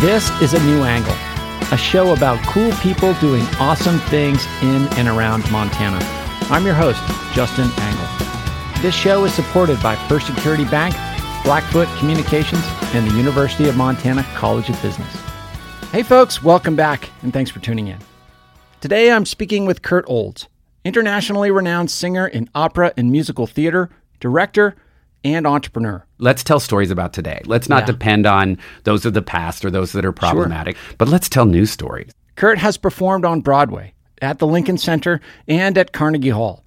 This 0.00 0.30
is 0.40 0.54
A 0.54 0.64
New 0.64 0.84
Angle, 0.84 1.16
a 1.72 1.76
show 1.76 2.12
about 2.12 2.40
cool 2.46 2.70
people 2.74 3.14
doing 3.14 3.42
awesome 3.58 3.98
things 3.98 4.46
in 4.62 4.86
and 4.96 5.08
around 5.08 5.50
Montana. 5.50 5.98
I'm 6.52 6.64
your 6.64 6.76
host, 6.76 7.02
Justin 7.34 7.68
Angle. 7.78 8.80
This 8.80 8.94
show 8.94 9.24
is 9.24 9.34
supported 9.34 9.82
by 9.82 9.96
First 10.06 10.28
Security 10.28 10.64
Bank, 10.66 10.94
Blackfoot 11.42 11.88
Communications, 11.98 12.62
and 12.94 13.10
the 13.10 13.16
University 13.16 13.68
of 13.68 13.76
Montana 13.76 14.22
College 14.36 14.70
of 14.70 14.80
Business. 14.82 15.12
Hey, 15.90 16.04
folks, 16.04 16.44
welcome 16.44 16.76
back, 16.76 17.10
and 17.22 17.32
thanks 17.32 17.50
for 17.50 17.58
tuning 17.58 17.88
in. 17.88 17.98
Today 18.80 19.10
I'm 19.10 19.26
speaking 19.26 19.66
with 19.66 19.82
Curt 19.82 20.04
Olds, 20.06 20.46
internationally 20.84 21.50
renowned 21.50 21.90
singer 21.90 22.28
in 22.28 22.48
opera 22.54 22.92
and 22.96 23.10
musical 23.10 23.48
theater, 23.48 23.90
director, 24.20 24.76
and 25.24 25.46
entrepreneur. 25.46 26.04
Let's 26.18 26.42
tell 26.44 26.60
stories 26.60 26.90
about 26.90 27.12
today. 27.12 27.40
Let's 27.44 27.68
not 27.68 27.82
Yeah. 27.82 27.86
depend 27.86 28.26
on 28.26 28.58
those 28.84 29.04
of 29.04 29.14
the 29.14 29.22
past 29.22 29.64
or 29.64 29.70
those 29.70 29.92
that 29.92 30.04
are 30.04 30.12
problematic, 30.12 30.76
but 30.96 31.08
let's 31.08 31.28
tell 31.28 31.46
new 31.46 31.66
stories. 31.66 32.10
Curt 32.36 32.58
has 32.58 32.76
performed 32.76 33.24
on 33.24 33.40
Broadway, 33.40 33.94
at 34.22 34.38
the 34.38 34.46
Lincoln 34.46 34.78
Center, 34.78 35.20
and 35.46 35.76
at 35.76 35.92
Carnegie 35.92 36.30
Hall. 36.30 36.64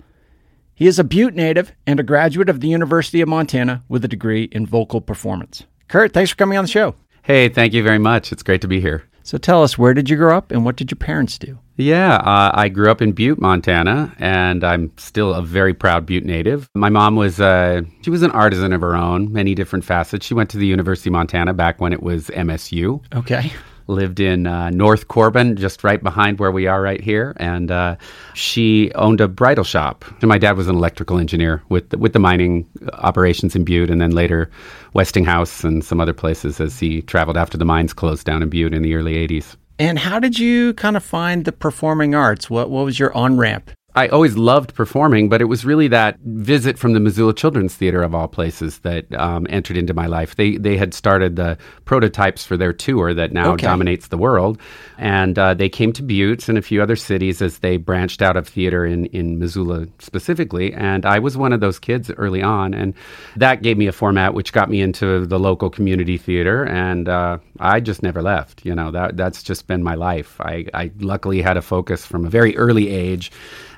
He 0.74 0.88
is 0.88 0.98
a 1.00 1.04
Butte 1.04 1.36
native 1.36 1.72
and 1.86 2.00
a 2.00 2.04
graduate 2.04 2.50
of 2.50 2.60
the 2.60 2.68
University 2.68 3.22
of 3.22 3.30
Montana 3.30 3.84
with 3.88 4.04
a 4.04 4.08
degree 4.08 4.46
in 4.52 4.66
vocal 4.66 5.00
performance. 5.02 5.64
Curt, 5.88 6.14
thanks 6.14 6.32
for 6.32 6.38
coming 6.38 6.58
on 6.58 6.64
the 6.64 6.72
show. 6.72 6.96
Hey, 7.24 7.50
thank 7.50 7.74
you 7.74 7.84
very 7.84 8.00
much. 8.00 8.32
It's 8.32 8.42
great 8.44 8.62
to 8.62 8.68
be 8.68 8.82
here. 8.82 9.04
So 9.24 9.38
tell 9.38 9.62
us, 9.62 9.78
where 9.78 9.94
did 9.94 10.10
you 10.10 10.18
grow 10.18 10.36
up 10.36 10.52
and 10.52 10.66
what 10.66 10.76
did 10.76 10.90
your 10.90 10.98
parents 10.98 11.38
do? 11.38 11.60
Yeah, 11.82 12.16
uh, 12.18 12.52
I 12.54 12.70
grew 12.70 12.92
up 12.92 13.02
in 13.02 13.12
Butte, 13.12 13.42
Montana, 13.42 14.14
and 14.20 14.64
I'm 14.64 14.92
still 14.98 15.34
a 15.34 15.42
very 15.42 15.74
proud 15.74 16.06
Butte 16.06 16.26
native. 16.26 16.70
My 16.76 16.90
mom 16.90 17.16
was 17.16 17.42
uh, 17.42 17.82
she 18.02 18.12
was 18.12 18.22
an 18.22 18.30
artisan 18.32 18.72
of 18.72 18.82
her 18.82 18.96
own, 18.96 19.34
many 19.34 19.56
different 19.56 19.84
facets. 19.84 20.24
She 20.24 20.36
went 20.36 20.52
to 20.52 20.58
the 20.58 20.68
University 20.68 21.10
of 21.10 21.14
Montana 21.14 21.54
back 21.54 21.82
when 21.82 21.92
it 21.92 22.04
was 22.04 22.28
MSU. 22.28 23.02
Okay. 23.16 23.52
lived 23.88 24.20
in 24.20 24.46
uh, 24.46 24.70
North 24.70 25.08
Corbin, 25.08 25.56
just 25.56 25.84
right 25.84 26.02
behind 26.02 26.40
where 26.40 26.52
we 26.52 26.68
are 26.68 26.82
right 26.82 27.02
here, 27.02 27.34
and 27.38 27.72
uh, 27.72 27.96
she 28.36 28.92
owned 28.94 29.20
a 29.20 29.28
bridal 29.28 29.64
shop. 29.64 30.06
And 30.22 30.30
my 30.30 30.38
dad 30.38 30.56
was 30.56 30.68
an 30.68 30.76
electrical 30.76 31.18
engineer 31.18 31.64
with 31.70 31.90
the, 31.90 31.98
with 31.98 32.14
the 32.14 32.20
mining 32.20 32.68
operations 32.94 33.56
in 33.56 33.66
Butte, 33.66 33.90
and 33.90 34.00
then 34.00 34.12
later 34.12 34.52
Westinghouse 34.94 35.64
and 35.64 35.84
some 35.84 36.00
other 36.00 36.14
places 36.14 36.62
as 36.62 36.80
he 36.80 37.02
traveled 37.02 37.38
after 37.38 37.58
the 37.58 37.66
mines 37.66 37.92
closed 37.92 38.26
down 38.26 38.44
in 38.44 38.50
Butte 38.50 38.74
in 38.74 38.84
the 38.84 38.94
early 38.94 39.16
'80s. 39.16 39.56
And 39.82 39.98
how 39.98 40.20
did 40.20 40.38
you 40.38 40.76
kind 40.76 40.96
of 40.96 41.04
find 41.04 41.44
the 41.44 41.52
performing 41.52 42.14
arts? 42.14 42.52
What 42.52 42.70
what 42.70 42.86
was 42.86 43.00
your 43.00 43.12
on 43.18 43.38
ramp? 43.38 43.72
I 43.94 44.08
always 44.08 44.38
loved 44.38 44.74
performing, 44.74 45.28
but 45.28 45.42
it 45.42 45.46
was 45.46 45.66
really 45.66 45.90
that 45.90 46.18
visit 46.22 46.78
from 46.80 46.94
the 46.94 47.00
Missoula 47.02 47.34
Children's 47.34 47.76
Theater 47.76 48.04
of 48.04 48.16
all 48.16 48.28
places 48.30 48.80
that 48.80 49.12
um, 49.16 49.46
entered 49.50 49.76
into 49.76 49.94
my 49.94 50.06
life. 50.08 50.36
They 50.38 50.56
they 50.56 50.78
had 50.78 50.94
started 50.94 51.36
the 51.36 51.58
prototypes 51.84 52.46
for 52.46 52.56
their 52.56 52.72
tour 52.72 53.14
that 53.14 53.34
now 53.34 53.52
Okay. 53.54 53.68
dominates 53.68 54.08
the 54.08 54.18
world, 54.18 54.58
and 54.98 55.38
uh, 55.38 55.54
they 55.56 55.68
came 55.68 55.92
to 55.94 56.04
Butte 56.04 56.48
and 56.48 56.58
a 56.58 56.62
few 56.62 56.82
other 56.82 56.96
cities 56.96 57.42
as 57.42 57.60
they 57.60 57.76
branched 57.76 58.22
out 58.22 58.38
of 58.38 58.48
theater 58.48 58.86
in 58.86 59.08
in 59.08 59.40
Missoula 59.40 59.88
specifically. 60.00 60.74
And 60.74 61.06
I 61.06 61.20
was 61.20 61.36
one 61.36 61.52
of 61.52 61.60
those 61.60 61.78
kids 61.78 62.10
early 62.12 62.42
on, 62.42 62.74
and 62.74 62.94
that 63.36 63.62
gave 63.62 63.78
me 63.78 63.88
a 63.88 63.92
format 63.92 64.34
which 64.34 64.54
got 64.54 64.70
me 64.70 64.80
into 64.82 65.26
the 65.26 65.40
local 65.40 65.70
community 65.70 66.18
theater, 66.18 66.64
and 66.66 67.10
uh, 67.10 67.40
I 67.60 67.82
just 67.82 68.04
never 68.04 68.22
left. 68.22 68.66
You 68.66 68.74
know 68.74 68.90
that 68.92 69.18
that's 69.18 69.44
just 69.44 69.68
been 69.68 69.84
my 69.84 69.96
life. 69.96 70.40
I, 70.40 70.66
I 70.74 70.92
luckily 71.00 71.42
had 71.42 71.58
a 71.58 71.62
focus 71.62 72.06
from 72.06 72.26
a 72.26 72.30
very 72.30 72.56
early 72.56 72.88
age 72.90 73.32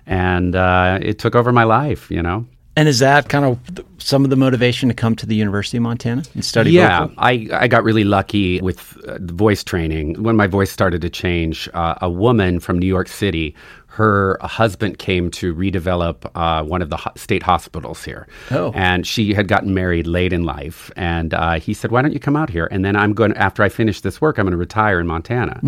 and 0.06 0.56
uh, 0.56 1.00
it 1.02 1.20
took 1.20 1.36
over 1.36 1.52
my 1.52 1.64
life. 1.64 2.10
You 2.10 2.22
know. 2.22 2.46
And 2.76 2.88
is 2.88 3.00
that 3.00 3.30
kind 3.30 3.46
of 3.46 3.86
some 4.00 4.24
of 4.24 4.32
the 4.32 4.36
motivation 4.36 4.90
to 4.90 4.96
come 4.96 5.16
to 5.18 5.28
the 5.28 5.36
University 5.36 5.78
of 5.78 5.84
Montana 5.84 6.24
and 6.34 6.44
study 6.44 6.72
yeah, 6.72 7.02
vocal? 7.02 7.16
I, 7.20 7.48
I 7.52 7.68
got 7.68 7.84
really 7.84 8.04
lucky 8.04 8.60
with 8.62 8.98
uh, 9.06 9.20
voice 9.22 9.64
training. 9.64 10.24
When 10.24 10.36
my 10.36 10.48
voice 10.48 10.72
started 10.72 11.02
to 11.04 11.10
change, 11.10 11.70
uh, 11.76 11.96
a 12.02 12.10
woman 12.10 12.60
from 12.60 12.80
New 12.80 12.88
York 12.88 13.10
City, 13.10 13.54
her 13.86 14.40
husband 14.42 14.98
came 14.98 15.30
to 15.30 15.54
redevelop 15.54 16.28
uh, 16.34 16.64
one 16.64 16.82
of 16.82 16.90
the 16.90 16.98
ho- 16.98 17.12
state 17.16 17.44
hospitals 17.44 18.04
here. 18.04 18.28
Oh. 18.50 18.72
And 18.74 19.06
she 19.06 19.36
had 19.36 19.48
gotten 19.48 19.76
married 19.76 20.08
late 20.08 20.34
in 20.34 20.44
life. 20.44 20.90
And 20.96 21.36
uh, 21.36 21.60
he 21.60 21.76
said, 21.76 21.92
Why 21.92 22.02
don't 22.02 22.12
you 22.12 22.20
come 22.20 22.36
out 22.36 22.50
here? 22.50 22.68
And 22.72 22.84
then 22.84 22.96
I'm 22.96 23.14
going, 23.14 23.34
after 23.34 23.62
I 23.62 23.70
finish 23.70 24.02
this 24.02 24.20
work, 24.20 24.40
I'm 24.40 24.46
going 24.46 24.52
to 24.52 24.58
retire 24.58 25.00
in 25.00 25.06
Montana. 25.06 25.60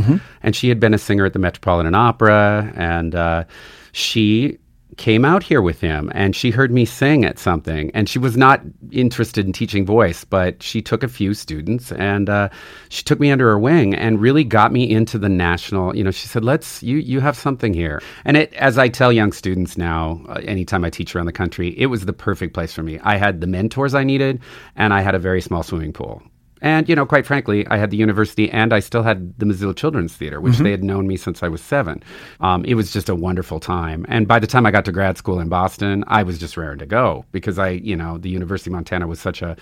And 0.41 0.55
she 0.55 0.69
had 0.69 0.79
been 0.79 0.95
a 0.95 0.97
singer 0.97 1.23
at 1.25 1.33
the 1.33 1.39
Metropolitan 1.39 1.93
Opera. 1.93 2.73
And 2.75 3.13
uh, 3.13 3.43
she 3.95 4.59
came 4.97 5.23
out 5.23 5.41
here 5.41 5.61
with 5.61 5.79
him 5.79 6.11
and 6.13 6.35
she 6.35 6.51
heard 6.51 6.69
me 6.69 6.83
sing 6.83 7.23
at 7.23 7.39
something. 7.39 7.91
And 7.93 8.09
she 8.09 8.19
was 8.19 8.35
not 8.35 8.61
interested 8.91 9.45
in 9.45 9.53
teaching 9.53 9.85
voice 9.85 10.25
but 10.25 10.61
she 10.61 10.81
took 10.81 11.01
a 11.01 11.07
few 11.07 11.33
students 11.33 11.93
and 11.93 12.29
uh, 12.29 12.49
she 12.89 13.03
took 13.03 13.21
me 13.21 13.31
under 13.31 13.47
her 13.47 13.57
wing 13.57 13.95
and 13.95 14.19
really 14.19 14.43
got 14.43 14.73
me 14.73 14.89
into 14.89 15.17
the 15.17 15.29
national 15.29 15.95
you 15.95 16.03
know 16.03 16.11
she 16.11 16.27
said 16.27 16.43
let's 16.43 16.83
you 16.83 16.97
you 16.97 17.21
have 17.21 17.37
something 17.37 17.73
here. 17.73 18.01
And 18.25 18.35
it 18.35 18.53
as 18.55 18.77
i 18.77 18.89
tell 18.89 19.13
young 19.13 19.31
students 19.31 19.77
now 19.77 20.21
uh, 20.27 20.41
anytime 20.43 20.83
i 20.83 20.89
teach 20.89 21.15
around 21.15 21.27
the 21.27 21.31
country 21.31 21.69
it 21.79 21.85
was 21.85 22.05
the 22.05 22.13
perfect 22.13 22.53
place 22.53 22.73
for 22.73 22.83
me. 22.83 22.99
I 22.99 23.15
had 23.15 23.39
the 23.39 23.47
mentors 23.47 23.95
i 23.95 24.03
needed 24.03 24.41
and 24.75 24.93
i 24.93 24.99
had 24.99 25.15
a 25.15 25.19
very 25.19 25.39
small 25.39 25.63
swimming 25.63 25.93
pool 25.93 26.21
and, 26.61 26.87
you 26.87 26.95
know, 26.95 27.05
quite 27.05 27.25
frankly, 27.25 27.67
I 27.67 27.77
had 27.77 27.91
the 27.91 27.97
university 27.97 28.49
and 28.49 28.73
I 28.73 28.79
still 28.79 29.03
had 29.03 29.37
the 29.37 29.45
Missoula 29.45 29.75
Children's 29.75 30.15
Theater, 30.15 30.39
which 30.39 30.57
they 30.57 30.71
had 30.71 30.83
known 30.83 31.05
me 31.05 31.17
since 31.17 31.43
I 31.43 31.47
was 31.47 31.61
seven. 31.61 32.01
Um, 32.39 32.63
it 32.65 32.75
was 32.75 32.91
just 32.91 33.09
a 33.09 33.15
wonderful 33.15 33.59
time. 33.59 34.05
And 34.07 34.27
by 34.27 34.39
the 34.39 34.47
time 34.47 34.65
I 34.65 34.71
got 34.71 34.85
to 34.85 34.91
grad 34.91 35.17
school 35.17 35.39
in 35.39 35.49
Boston, 35.49 36.03
I 36.07 36.23
was 36.23 36.39
just 36.39 36.57
raring 36.57 36.79
to 36.79 36.85
go 36.85 37.25
because 37.31 37.59
I, 37.59 37.69
you 37.69 37.95
know, 37.95 38.17
the 38.17 38.29
University 38.29 38.69
of 38.69 38.73
Montana 38.73 39.05
was 39.05 39.19
such 39.19 39.41
a, 39.41 39.57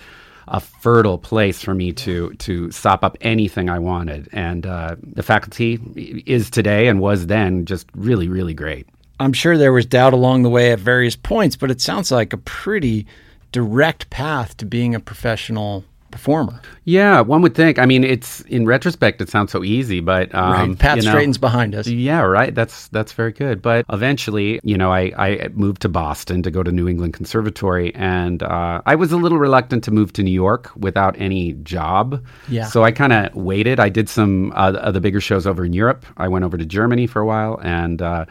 a 0.48 0.60
fertile 0.60 1.18
place 1.18 1.62
for 1.62 1.74
me 1.74 1.92
to 1.92 2.32
to 2.34 2.70
sop 2.70 3.02
up 3.02 3.16
anything 3.20 3.68
I 3.68 3.78
wanted. 3.78 4.28
And 4.32 4.66
uh, 4.66 4.96
the 5.02 5.22
faculty 5.22 6.22
is 6.26 6.48
today 6.48 6.86
and 6.86 7.00
was 7.00 7.26
then 7.26 7.64
just 7.64 7.88
really, 7.94 8.28
really 8.28 8.54
great. 8.54 8.86
I'm 9.20 9.32
sure 9.32 9.56
there 9.56 9.72
was 9.72 9.86
doubt 9.86 10.12
along 10.12 10.42
the 10.42 10.50
way 10.50 10.72
at 10.72 10.80
various 10.80 11.16
points, 11.16 11.56
but 11.56 11.70
it 11.70 11.80
sounds 11.80 12.10
like 12.10 12.32
a 12.32 12.38
pretty 12.38 13.06
direct 13.52 14.10
path 14.10 14.56
to 14.56 14.66
being 14.66 14.94
a 14.94 15.00
professional 15.00 15.84
performer. 16.14 16.60
Yeah, 16.84 17.20
one 17.22 17.42
would 17.42 17.56
think. 17.56 17.80
I 17.80 17.86
mean, 17.86 18.04
it's 18.04 18.42
in 18.42 18.66
retrospect, 18.66 19.20
it 19.20 19.28
sounds 19.28 19.50
so 19.50 19.64
easy, 19.64 19.98
but 19.98 20.32
um, 20.32 20.52
right. 20.52 20.78
Path 20.78 20.98
you 20.98 21.02
know- 21.02 21.10
straightens 21.10 21.38
behind 21.38 21.74
us. 21.74 21.88
Yeah, 21.88 22.20
right. 22.20 22.54
That's 22.54 22.86
that's 22.88 23.12
very 23.12 23.32
good. 23.32 23.60
But 23.60 23.84
eventually, 23.90 24.60
you 24.62 24.78
know, 24.78 24.92
I, 24.92 25.12
I 25.18 25.48
moved 25.54 25.82
to 25.82 25.88
Boston 25.88 26.42
to 26.44 26.50
go 26.52 26.62
to 26.62 26.70
New 26.70 26.88
England 26.88 27.14
Conservatory, 27.14 27.92
and 27.96 28.44
uh, 28.44 28.80
I 28.86 28.94
was 28.94 29.10
a 29.10 29.16
little 29.16 29.38
reluctant 29.38 29.82
to 29.84 29.90
move 29.90 30.12
to 30.12 30.22
New 30.22 30.30
York 30.30 30.70
without 30.76 31.18
any 31.18 31.54
job. 31.64 32.24
Yeah. 32.48 32.66
So 32.66 32.84
I 32.84 32.92
kind 32.92 33.12
of 33.12 33.34
waited. 33.34 33.80
I 33.80 33.88
did 33.88 34.08
some 34.08 34.52
uh, 34.54 34.72
of 34.74 34.94
the 34.94 35.00
bigger 35.00 35.20
shows 35.20 35.48
over 35.48 35.64
in 35.64 35.72
Europe. 35.72 36.06
I 36.16 36.28
went 36.28 36.44
over 36.44 36.56
to 36.56 36.64
Germany 36.64 37.08
for 37.08 37.20
a 37.20 37.26
while, 37.26 37.58
and 37.62 38.00
uh, 38.00 38.26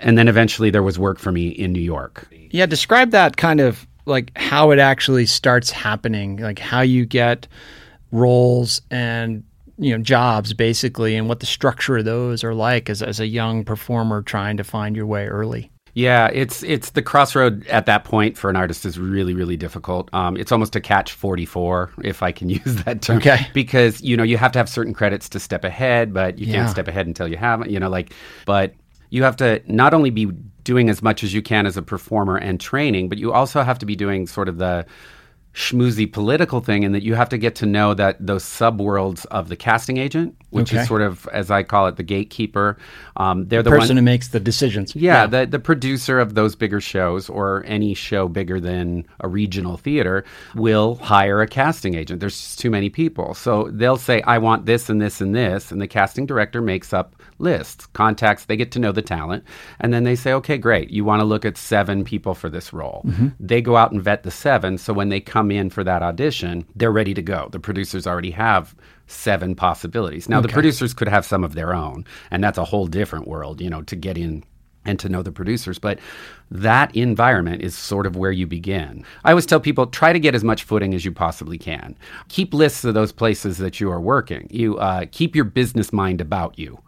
and 0.00 0.18
then 0.18 0.26
eventually 0.26 0.70
there 0.70 0.82
was 0.82 0.98
work 0.98 1.20
for 1.20 1.30
me 1.30 1.48
in 1.48 1.72
New 1.72 1.80
York. 1.80 2.26
Yeah, 2.50 2.66
describe 2.66 3.12
that 3.12 3.36
kind 3.36 3.60
of 3.60 3.86
like 4.10 4.32
how 4.36 4.70
it 4.72 4.78
actually 4.78 5.24
starts 5.26 5.70
happening, 5.70 6.36
like 6.38 6.58
how 6.58 6.82
you 6.82 7.06
get 7.06 7.46
roles 8.12 8.82
and 8.90 9.44
you 9.78 9.96
know 9.96 10.02
jobs 10.02 10.52
basically 10.52 11.16
and 11.16 11.28
what 11.28 11.40
the 11.40 11.46
structure 11.46 11.96
of 11.98 12.04
those 12.04 12.44
are 12.44 12.54
like 12.54 12.90
as, 12.90 13.02
as 13.02 13.18
a 13.20 13.26
young 13.26 13.64
performer 13.64 14.20
trying 14.20 14.56
to 14.58 14.64
find 14.64 14.94
your 14.96 15.06
way 15.06 15.26
early. 15.26 15.70
Yeah, 15.94 16.28
it's 16.32 16.62
it's 16.62 16.90
the 16.90 17.02
crossroad 17.02 17.66
at 17.66 17.86
that 17.86 18.04
point 18.04 18.38
for 18.38 18.48
an 18.48 18.56
artist 18.56 18.84
is 18.84 18.98
really 18.98 19.34
really 19.34 19.56
difficult. 19.56 20.08
Um, 20.12 20.36
it's 20.36 20.52
almost 20.52 20.76
a 20.76 20.80
catch 20.80 21.12
forty 21.12 21.46
four, 21.46 21.90
if 22.04 22.22
I 22.22 22.30
can 22.30 22.48
use 22.60 22.76
that 22.84 23.02
term. 23.02 23.16
Okay. 23.18 23.46
Because 23.54 24.00
you 24.00 24.16
know 24.16 24.22
you 24.22 24.36
have 24.36 24.52
to 24.52 24.58
have 24.58 24.68
certain 24.68 24.94
credits 24.94 25.28
to 25.30 25.40
step 25.40 25.64
ahead, 25.64 26.12
but 26.14 26.38
you 26.38 26.46
Yeah. 26.46 26.54
can't 26.58 26.70
step 26.70 26.86
ahead 26.86 27.06
until 27.06 27.26
you 27.26 27.36
haven't. 27.36 27.70
You 27.70 27.80
know, 27.80 27.88
like, 27.88 28.12
but 28.46 28.74
you 29.10 29.24
have 29.24 29.36
to 29.36 29.60
not 29.66 29.92
only 29.92 30.10
be 30.10 30.26
doing 30.64 30.88
as 30.90 31.02
much 31.02 31.22
as 31.22 31.34
you 31.34 31.42
can 31.42 31.66
as 31.66 31.76
a 31.76 31.82
performer 31.82 32.36
and 32.36 32.60
training, 32.60 33.08
but 33.08 33.18
you 33.18 33.32
also 33.32 33.62
have 33.62 33.78
to 33.78 33.86
be 33.86 33.96
doing 33.96 34.26
sort 34.26 34.48
of 34.48 34.58
the 34.58 34.86
schmoozy 35.54 36.10
political 36.10 36.60
thing 36.60 36.84
in 36.84 36.92
that 36.92 37.02
you 37.02 37.14
have 37.14 37.28
to 37.28 37.38
get 37.38 37.54
to 37.56 37.66
know 37.66 37.92
that 37.94 38.16
those 38.24 38.44
subworlds 38.44 39.26
of 39.26 39.48
the 39.48 39.56
casting 39.56 39.96
agent, 39.96 40.36
which 40.50 40.72
Okay. 40.72 40.82
is 40.82 40.88
sort 40.88 41.02
of 41.02 41.28
as 41.32 41.50
I 41.50 41.62
call 41.62 41.86
it, 41.86 41.96
the 41.96 42.02
gatekeeper. 42.02 42.76
Um, 43.16 43.46
they're 43.48 43.62
the, 43.62 43.70
Person 43.70 43.96
one, 43.96 43.96
who 43.98 44.02
makes 44.02 44.28
the 44.28 44.40
decisions. 44.40 44.94
yeah, 44.94 45.26
the 45.26 45.46
the 45.46 45.58
producer 45.58 46.18
of 46.18 46.34
those 46.34 46.54
bigger 46.54 46.80
shows 46.80 47.28
or 47.28 47.64
any 47.66 47.94
show 47.94 48.28
bigger 48.28 48.60
than 48.60 49.06
a 49.20 49.28
regional 49.28 49.76
theater 49.76 50.24
will 50.54 50.96
hire 50.96 51.40
a 51.40 51.46
casting 51.46 51.94
agent. 51.94 52.20
There's 52.20 52.36
just 52.38 52.58
too 52.58 52.70
many 52.70 52.90
people. 52.90 53.34
So 53.34 53.68
they'll 53.72 53.96
say 53.96 54.22
I 54.22 54.38
want 54.38 54.66
this 54.66 54.88
and 54.88 55.00
this 55.00 55.20
and 55.20 55.34
this 55.34 55.70
and 55.72 55.80
the 55.80 55.88
casting 55.88 56.26
director 56.26 56.60
makes 56.60 56.92
up 56.92 57.14
lists, 57.38 57.86
contacts, 57.94 58.44
they 58.44 58.56
get 58.56 58.70
to 58.72 58.78
know 58.78 58.92
the 58.92 59.00
talent 59.00 59.44
and 59.80 59.94
then 59.94 60.04
they 60.04 60.14
say 60.14 60.32
okay, 60.32 60.58
great. 60.58 60.90
You 60.90 61.04
want 61.04 61.20
to 61.20 61.24
look 61.24 61.44
at 61.46 61.56
7 61.56 62.04
people 62.04 62.34
for 62.34 62.50
this 62.50 62.72
role. 62.72 63.04
They 63.40 63.62
go 63.62 63.76
out 63.76 63.92
and 63.92 64.02
vet 64.02 64.24
the 64.24 64.30
7 64.30 64.76
so 64.78 64.92
when 64.92 65.08
they 65.08 65.20
come 65.20 65.50
in 65.50 65.70
for 65.70 65.82
that 65.84 66.02
audition, 66.02 66.66
they're 66.76 66.92
ready 66.92 67.14
to 67.14 67.22
go. 67.22 67.48
The 67.50 67.58
producers 67.60 68.06
already 68.06 68.30
have 68.32 68.74
seven 69.10 69.54
possibilities. 69.54 70.28
Now 70.28 70.40
the 70.40 70.48
producers 70.48 70.94
could 70.94 71.08
have 71.08 71.24
some 71.24 71.44
of 71.44 71.54
their 71.54 71.74
own 71.74 72.04
and 72.30 72.42
that's 72.42 72.58
a 72.58 72.64
whole 72.64 72.86
different 72.86 73.26
world, 73.26 73.60
you 73.60 73.68
know, 73.68 73.82
to 73.82 73.96
get 73.96 74.16
in 74.16 74.44
and 74.84 74.98
to 74.98 75.08
know 75.08 75.22
the 75.22 75.32
producers. 75.32 75.78
But 75.78 75.98
that 76.50 76.94
environment 76.96 77.62
is 77.62 77.76
sort 77.76 78.06
of 78.06 78.16
where 78.16 78.32
you 78.32 78.46
begin. 78.46 79.04
I 79.24 79.30
always 79.30 79.46
tell 79.46 79.60
people 79.60 79.86
try 79.86 80.12
to 80.12 80.20
get 80.20 80.34
as 80.34 80.44
much 80.44 80.64
footing 80.64 80.94
as 80.94 81.04
you 81.04 81.12
possibly 81.12 81.58
can. 81.58 81.96
Keep 82.28 82.54
lists 82.54 82.84
of 82.84 82.94
those 82.94 83.12
places 83.12 83.58
that 83.58 83.80
you 83.80 83.90
are 83.90 84.00
working. 84.00 84.48
You 84.50 84.78
uh, 84.78 85.06
keep 85.10 85.36
your 85.36 85.44
business 85.44 85.92
mind 85.92 86.20
about 86.20 86.58
you. 86.58 86.80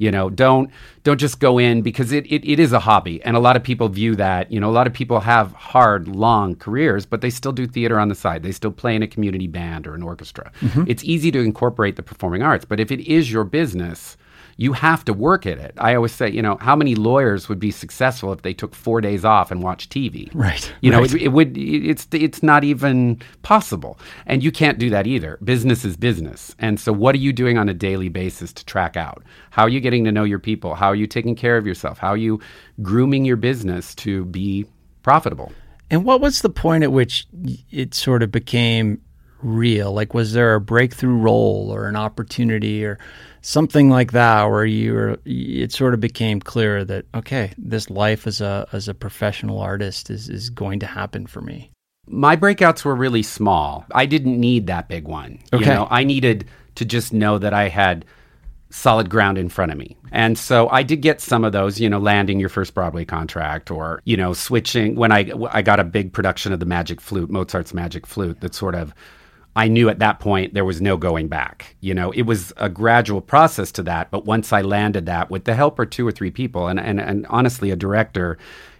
You 0.00 0.10
know, 0.10 0.30
don't 0.30 0.70
don't 1.02 1.20
just 1.20 1.40
go 1.40 1.58
in 1.58 1.82
because 1.82 2.10
it, 2.10 2.24
it, 2.24 2.42
it 2.50 2.58
is 2.58 2.72
a 2.72 2.80
hobby, 2.80 3.22
and 3.22 3.36
a 3.36 3.38
lot 3.38 3.54
of 3.54 3.62
people 3.62 3.86
view 3.90 4.16
that. 4.16 4.50
You 4.50 4.58
know, 4.58 4.70
a 4.70 4.72
lot 4.72 4.86
of 4.86 4.94
people 4.94 5.20
have 5.20 5.52
hard, 5.52 6.08
long 6.08 6.56
careers, 6.56 7.04
but 7.04 7.20
they 7.20 7.28
still 7.28 7.52
do 7.52 7.66
theater 7.66 8.00
on 8.00 8.08
the 8.08 8.14
side. 8.14 8.42
They 8.42 8.52
still 8.52 8.70
play 8.72 8.96
in 8.96 9.02
a 9.02 9.06
community 9.06 9.46
band 9.46 9.86
or 9.86 9.94
an 9.94 10.02
orchestra. 10.02 10.52
Mm-hmm. 10.62 10.84
It's 10.86 11.04
easy 11.04 11.30
to 11.32 11.40
incorporate 11.40 11.96
the 11.96 12.02
performing 12.02 12.42
arts, 12.42 12.64
but 12.64 12.80
if 12.80 12.90
it 12.90 13.00
is 13.00 13.30
your 13.30 13.44
business, 13.44 14.16
you 14.60 14.74
have 14.74 15.02
to 15.06 15.14
work 15.14 15.46
at 15.46 15.56
it. 15.56 15.72
I 15.78 15.94
always 15.94 16.12
say, 16.12 16.28
you 16.28 16.42
know, 16.42 16.58
how 16.60 16.76
many 16.76 16.94
lawyers 16.94 17.48
would 17.48 17.58
be 17.58 17.70
successful 17.70 18.30
if 18.30 18.42
they 18.42 18.52
took 18.52 18.74
four 18.74 19.00
days 19.00 19.24
off 19.24 19.50
and 19.50 19.62
watched 19.62 19.90
TV? 19.90 20.30
Right, 20.34 20.70
You 20.82 20.90
know, 20.90 21.00
right. 21.00 21.14
it, 21.14 21.22
it 21.22 21.28
would. 21.28 21.56
It's 21.56 22.06
it's 22.12 22.42
not 22.42 22.62
even 22.62 23.22
possible, 23.40 23.98
and 24.26 24.44
you 24.44 24.52
can't 24.52 24.78
do 24.78 24.90
that 24.90 25.06
either. 25.06 25.38
Business 25.42 25.82
is 25.82 25.96
business, 25.96 26.54
and 26.58 26.78
so 26.78 26.92
what 26.92 27.14
are 27.14 27.18
you 27.18 27.32
doing 27.32 27.56
on 27.56 27.70
a 27.70 27.74
daily 27.74 28.10
basis 28.10 28.52
to 28.52 28.64
track 28.66 28.98
out? 28.98 29.24
How 29.48 29.62
are 29.62 29.70
you 29.70 29.80
getting 29.80 30.04
to 30.04 30.12
know 30.12 30.24
your 30.24 30.38
people? 30.38 30.74
How 30.74 30.88
are 30.88 30.94
you 30.94 31.06
taking 31.06 31.34
care 31.34 31.56
of 31.56 31.66
yourself? 31.66 31.96
How 31.96 32.08
are 32.08 32.18
you 32.18 32.38
grooming 32.82 33.24
your 33.24 33.36
business 33.36 33.94
to 33.94 34.26
be 34.26 34.66
profitable? 35.02 35.52
And 35.90 36.04
what 36.04 36.20
was 36.20 36.42
the 36.42 36.50
point 36.50 36.84
at 36.84 36.92
which 36.92 37.26
it 37.70 37.94
sort 37.94 38.22
of 38.22 38.30
became 38.30 39.00
real? 39.42 39.92
Like, 39.92 40.14
was 40.14 40.32
there 40.32 40.54
a 40.54 40.60
breakthrough 40.60 41.16
role 41.16 41.70
or 41.72 41.86
an 41.88 41.96
opportunity 41.96 42.84
or 42.84 42.98
something 43.42 43.90
like 43.90 44.12
that 44.12 44.44
where 44.44 44.64
you 44.66 44.92
were, 44.94 45.18
it 45.24 45.72
sort 45.72 45.94
of 45.94 46.00
became 46.00 46.40
clear 46.40 46.84
that, 46.84 47.06
okay, 47.14 47.52
this 47.58 47.88
life 47.90 48.26
as 48.26 48.40
a, 48.40 48.66
as 48.72 48.88
a 48.88 48.94
professional 48.94 49.58
artist 49.60 50.10
is, 50.10 50.28
is 50.28 50.50
going 50.50 50.80
to 50.80 50.86
happen 50.86 51.26
for 51.26 51.40
me? 51.40 51.70
My 52.06 52.36
breakouts 52.36 52.84
were 52.84 52.94
really 52.94 53.22
small. 53.22 53.84
I 53.94 54.06
didn't 54.06 54.38
need 54.38 54.66
that 54.66 54.88
big 54.88 55.06
one. 55.06 55.38
You 55.52 55.58
Okay. 55.58 55.70
know, 55.70 55.86
I 55.90 56.04
needed 56.04 56.46
to 56.76 56.84
just 56.84 57.12
know 57.12 57.38
that 57.38 57.54
I 57.54 57.68
had 57.68 58.04
solid 58.70 59.10
ground 59.10 59.36
in 59.38 59.48
front 59.48 59.72
of 59.72 59.78
me. 59.78 59.96
And 60.12 60.38
so 60.38 60.68
I 60.70 60.82
did 60.82 61.02
get 61.02 61.20
some 61.20 61.44
of 61.44 61.52
those, 61.52 61.80
you 61.80 61.88
know, 61.90 61.98
landing 61.98 62.38
your 62.40 62.48
first 62.48 62.74
Broadway 62.74 63.04
contract 63.04 63.70
or, 63.70 64.00
you 64.04 64.16
know, 64.16 64.32
switching 64.32 64.94
when 64.96 65.12
I 65.12 65.32
I 65.50 65.62
got 65.62 65.80
a 65.80 65.84
big 65.84 66.12
production 66.12 66.52
of 66.52 66.60
the 66.60 66.66
Magic 66.66 67.00
Flute, 67.00 67.30
Mozart's 67.30 67.74
Magic 67.74 68.06
Flute 68.06 68.40
that 68.40 68.54
sort 68.54 68.74
of 68.76 68.94
I 69.56 69.66
knew 69.68 69.88
at 69.88 69.98
that 69.98 70.20
point 70.20 70.54
there 70.54 70.64
was 70.64 70.80
no 70.80 70.96
going 70.96 71.28
back. 71.28 71.74
You 71.80 71.92
know, 71.94 72.12
it 72.12 72.22
was 72.22 72.52
a 72.56 72.68
gradual 72.68 73.20
process 73.20 73.72
to 73.72 73.82
that, 73.84 74.10
but 74.10 74.24
once 74.24 74.52
I 74.52 74.60
landed 74.62 75.06
that 75.06 75.30
with 75.30 75.44
the 75.44 75.54
help 75.54 75.78
of 75.78 75.90
two 75.90 76.06
or 76.06 76.12
three 76.12 76.30
people 76.30 76.68
and 76.68 76.78
and, 76.78 77.00
and 77.00 77.26
honestly 77.28 77.70
a 77.70 77.76
director 77.76 78.38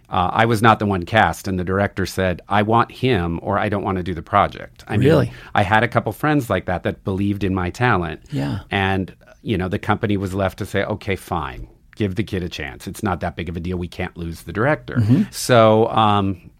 uh, 0.08 0.28
I 0.32 0.44
was 0.44 0.60
not 0.60 0.80
the 0.80 0.86
one 0.86 1.04
cast, 1.06 1.46
and 1.46 1.56
the 1.56 1.62
director 1.62 2.04
said, 2.04 2.40
"I 2.48 2.62
want 2.62 2.90
him, 2.90 3.38
or 3.44 3.58
I 3.60 3.68
don't 3.68 3.84
want 3.84 3.96
to 3.98 4.02
do 4.02 4.12
the 4.12 4.22
project." 4.22 4.82
I 4.88 4.96
Really? 4.96 5.26
mean, 5.26 5.34
I 5.54 5.62
had 5.62 5.84
a 5.84 5.88
couple 5.88 6.10
friends 6.10 6.50
like 6.50 6.64
that 6.64 6.82
that 6.82 7.04
believed 7.04 7.44
in 7.44 7.54
my 7.54 7.70
talent, 7.70 8.20
Yeah. 8.32 8.58
and 8.72 9.14
you 9.42 9.56
know, 9.56 9.68
the 9.68 9.78
company 9.78 10.16
was 10.16 10.34
left 10.34 10.58
to 10.58 10.66
say, 10.66 10.82
"Okay, 10.82 11.14
fine, 11.14 11.68
give 11.94 12.16
the 12.16 12.24
kid 12.24 12.42
a 12.42 12.48
chance. 12.48 12.88
It's 12.88 13.04
not 13.04 13.20
that 13.20 13.36
big 13.36 13.48
of 13.48 13.56
a 13.56 13.60
deal. 13.60 13.78
We 13.78 13.86
can't 13.86 14.16
lose 14.16 14.42
the 14.42 14.52
director." 14.52 14.96
Mm-hmm. 14.96 15.22
So, 15.30 15.86
um, 15.90 16.50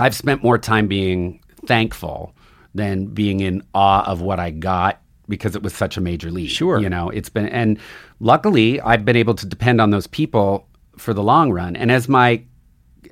I've 0.00 0.16
spent 0.16 0.42
more 0.42 0.58
time 0.58 0.88
being 0.88 1.38
thankful 1.64 2.34
than 2.76 3.06
being 3.06 3.40
in 3.40 3.62
awe 3.74 4.04
of 4.04 4.20
what 4.20 4.38
I 4.38 4.50
got 4.50 5.00
because 5.28 5.56
it 5.56 5.62
was 5.62 5.74
such 5.74 5.96
a 5.96 6.00
major 6.00 6.30
leap. 6.30 6.50
Sure. 6.50 6.80
you 6.80 6.88
know, 6.88 7.10
it's 7.10 7.28
been, 7.28 7.48
and 7.48 7.78
luckily, 8.20 8.80
I've 8.80 9.04
been 9.04 9.16
able 9.16 9.34
to 9.34 9.46
depend 9.46 9.80
on 9.80 9.90
those 9.90 10.06
people 10.06 10.68
for 10.96 11.12
the 11.12 11.22
long 11.22 11.50
run. 11.50 11.76
And 11.76 11.90
as 11.90 12.08
my 12.08 12.42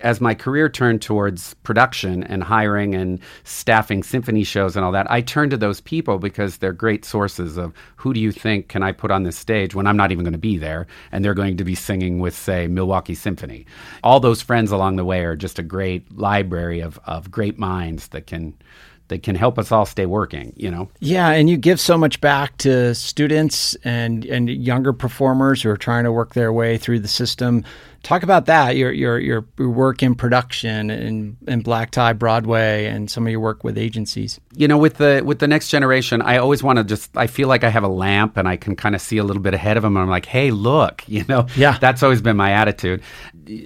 as 0.00 0.20
my 0.20 0.34
career 0.34 0.68
turned 0.68 1.02
towards 1.02 1.54
production 1.62 2.24
and 2.24 2.42
hiring 2.42 2.94
and 2.94 3.20
staffing 3.44 4.02
symphony 4.02 4.44
shows 4.44 4.76
and 4.76 4.84
all 4.84 4.92
that, 4.92 5.10
I 5.10 5.20
turned 5.20 5.50
to 5.52 5.56
those 5.56 5.80
people 5.80 6.18
because 6.18 6.58
they're 6.58 6.72
great 6.72 7.04
sources 7.04 7.56
of 7.56 7.72
who 7.96 8.12
do 8.12 8.20
you 8.20 8.32
think 8.32 8.68
can 8.68 8.82
I 8.82 8.92
put 8.92 9.10
on 9.10 9.22
this 9.22 9.36
stage 9.36 9.74
when 9.74 9.86
I'm 9.86 9.96
not 9.96 10.12
even 10.12 10.24
going 10.24 10.32
to 10.32 10.38
be 10.38 10.58
there 10.58 10.86
and 11.12 11.24
they're 11.24 11.34
going 11.34 11.56
to 11.56 11.64
be 11.64 11.74
singing 11.74 12.18
with, 12.18 12.34
say, 12.34 12.66
Milwaukee 12.66 13.14
Symphony. 13.14 13.66
All 14.02 14.20
those 14.20 14.42
friends 14.42 14.70
along 14.70 14.96
the 14.96 15.04
way 15.04 15.24
are 15.24 15.36
just 15.36 15.58
a 15.58 15.62
great 15.62 16.16
library 16.16 16.80
of, 16.80 16.98
of 17.06 17.30
great 17.30 17.58
minds 17.58 18.08
that 18.08 18.26
can 18.26 18.54
that 19.08 19.22
can 19.22 19.36
help 19.36 19.58
us 19.58 19.70
all 19.70 19.84
stay 19.86 20.06
working, 20.06 20.52
you 20.56 20.70
know? 20.70 20.88
Yeah, 21.00 21.28
and 21.30 21.48
you 21.50 21.56
give 21.56 21.78
so 21.78 21.98
much 21.98 22.20
back 22.20 22.56
to 22.58 22.94
students 22.94 23.74
and 23.84 24.24
and 24.24 24.48
younger 24.48 24.92
performers 24.92 25.62
who 25.62 25.70
are 25.70 25.76
trying 25.76 26.04
to 26.04 26.12
work 26.12 26.34
their 26.34 26.52
way 26.52 26.78
through 26.78 27.00
the 27.00 27.08
system. 27.08 27.64
Talk 28.02 28.22
about 28.22 28.44
that. 28.46 28.76
Your 28.76 28.92
your 28.92 29.18
your 29.18 29.46
work 29.58 30.02
in 30.02 30.14
production 30.14 30.90
and 30.90 31.36
and 31.46 31.64
Black 31.64 31.90
Tie 31.90 32.12
Broadway 32.14 32.86
and 32.86 33.10
some 33.10 33.26
of 33.26 33.30
your 33.30 33.40
work 33.40 33.64
with 33.64 33.78
agencies. 33.78 34.40
you 34.56 34.68
know 34.68 34.76
with 34.78 34.94
the 34.98 35.22
with 35.24 35.38
the 35.38 35.48
next 35.48 35.68
generation 35.68 36.22
i 36.22 36.36
always 36.36 36.62
want 36.62 36.76
to 36.78 36.84
just 36.84 37.16
i 37.16 37.26
feel 37.26 37.48
like 37.48 37.64
i 37.64 37.68
have 37.70 37.82
a 37.82 37.88
lamp 37.88 38.36
and 38.36 38.46
i 38.46 38.56
can 38.56 38.76
kind 38.76 38.94
of 38.94 39.00
see 39.00 39.16
a 39.18 39.24
little 39.24 39.42
bit 39.42 39.52
ahead 39.54 39.76
of 39.76 39.82
them 39.82 39.96
and 39.96 40.02
i'm 40.04 40.08
like 40.08 40.26
hey 40.26 40.50
look 40.52 41.02
you 41.08 41.24
know 41.28 41.46
Yeah. 41.56 41.76
that's 41.78 42.02
always 42.04 42.20
been 42.22 42.36
my 42.36 42.52
attitude 42.52 43.02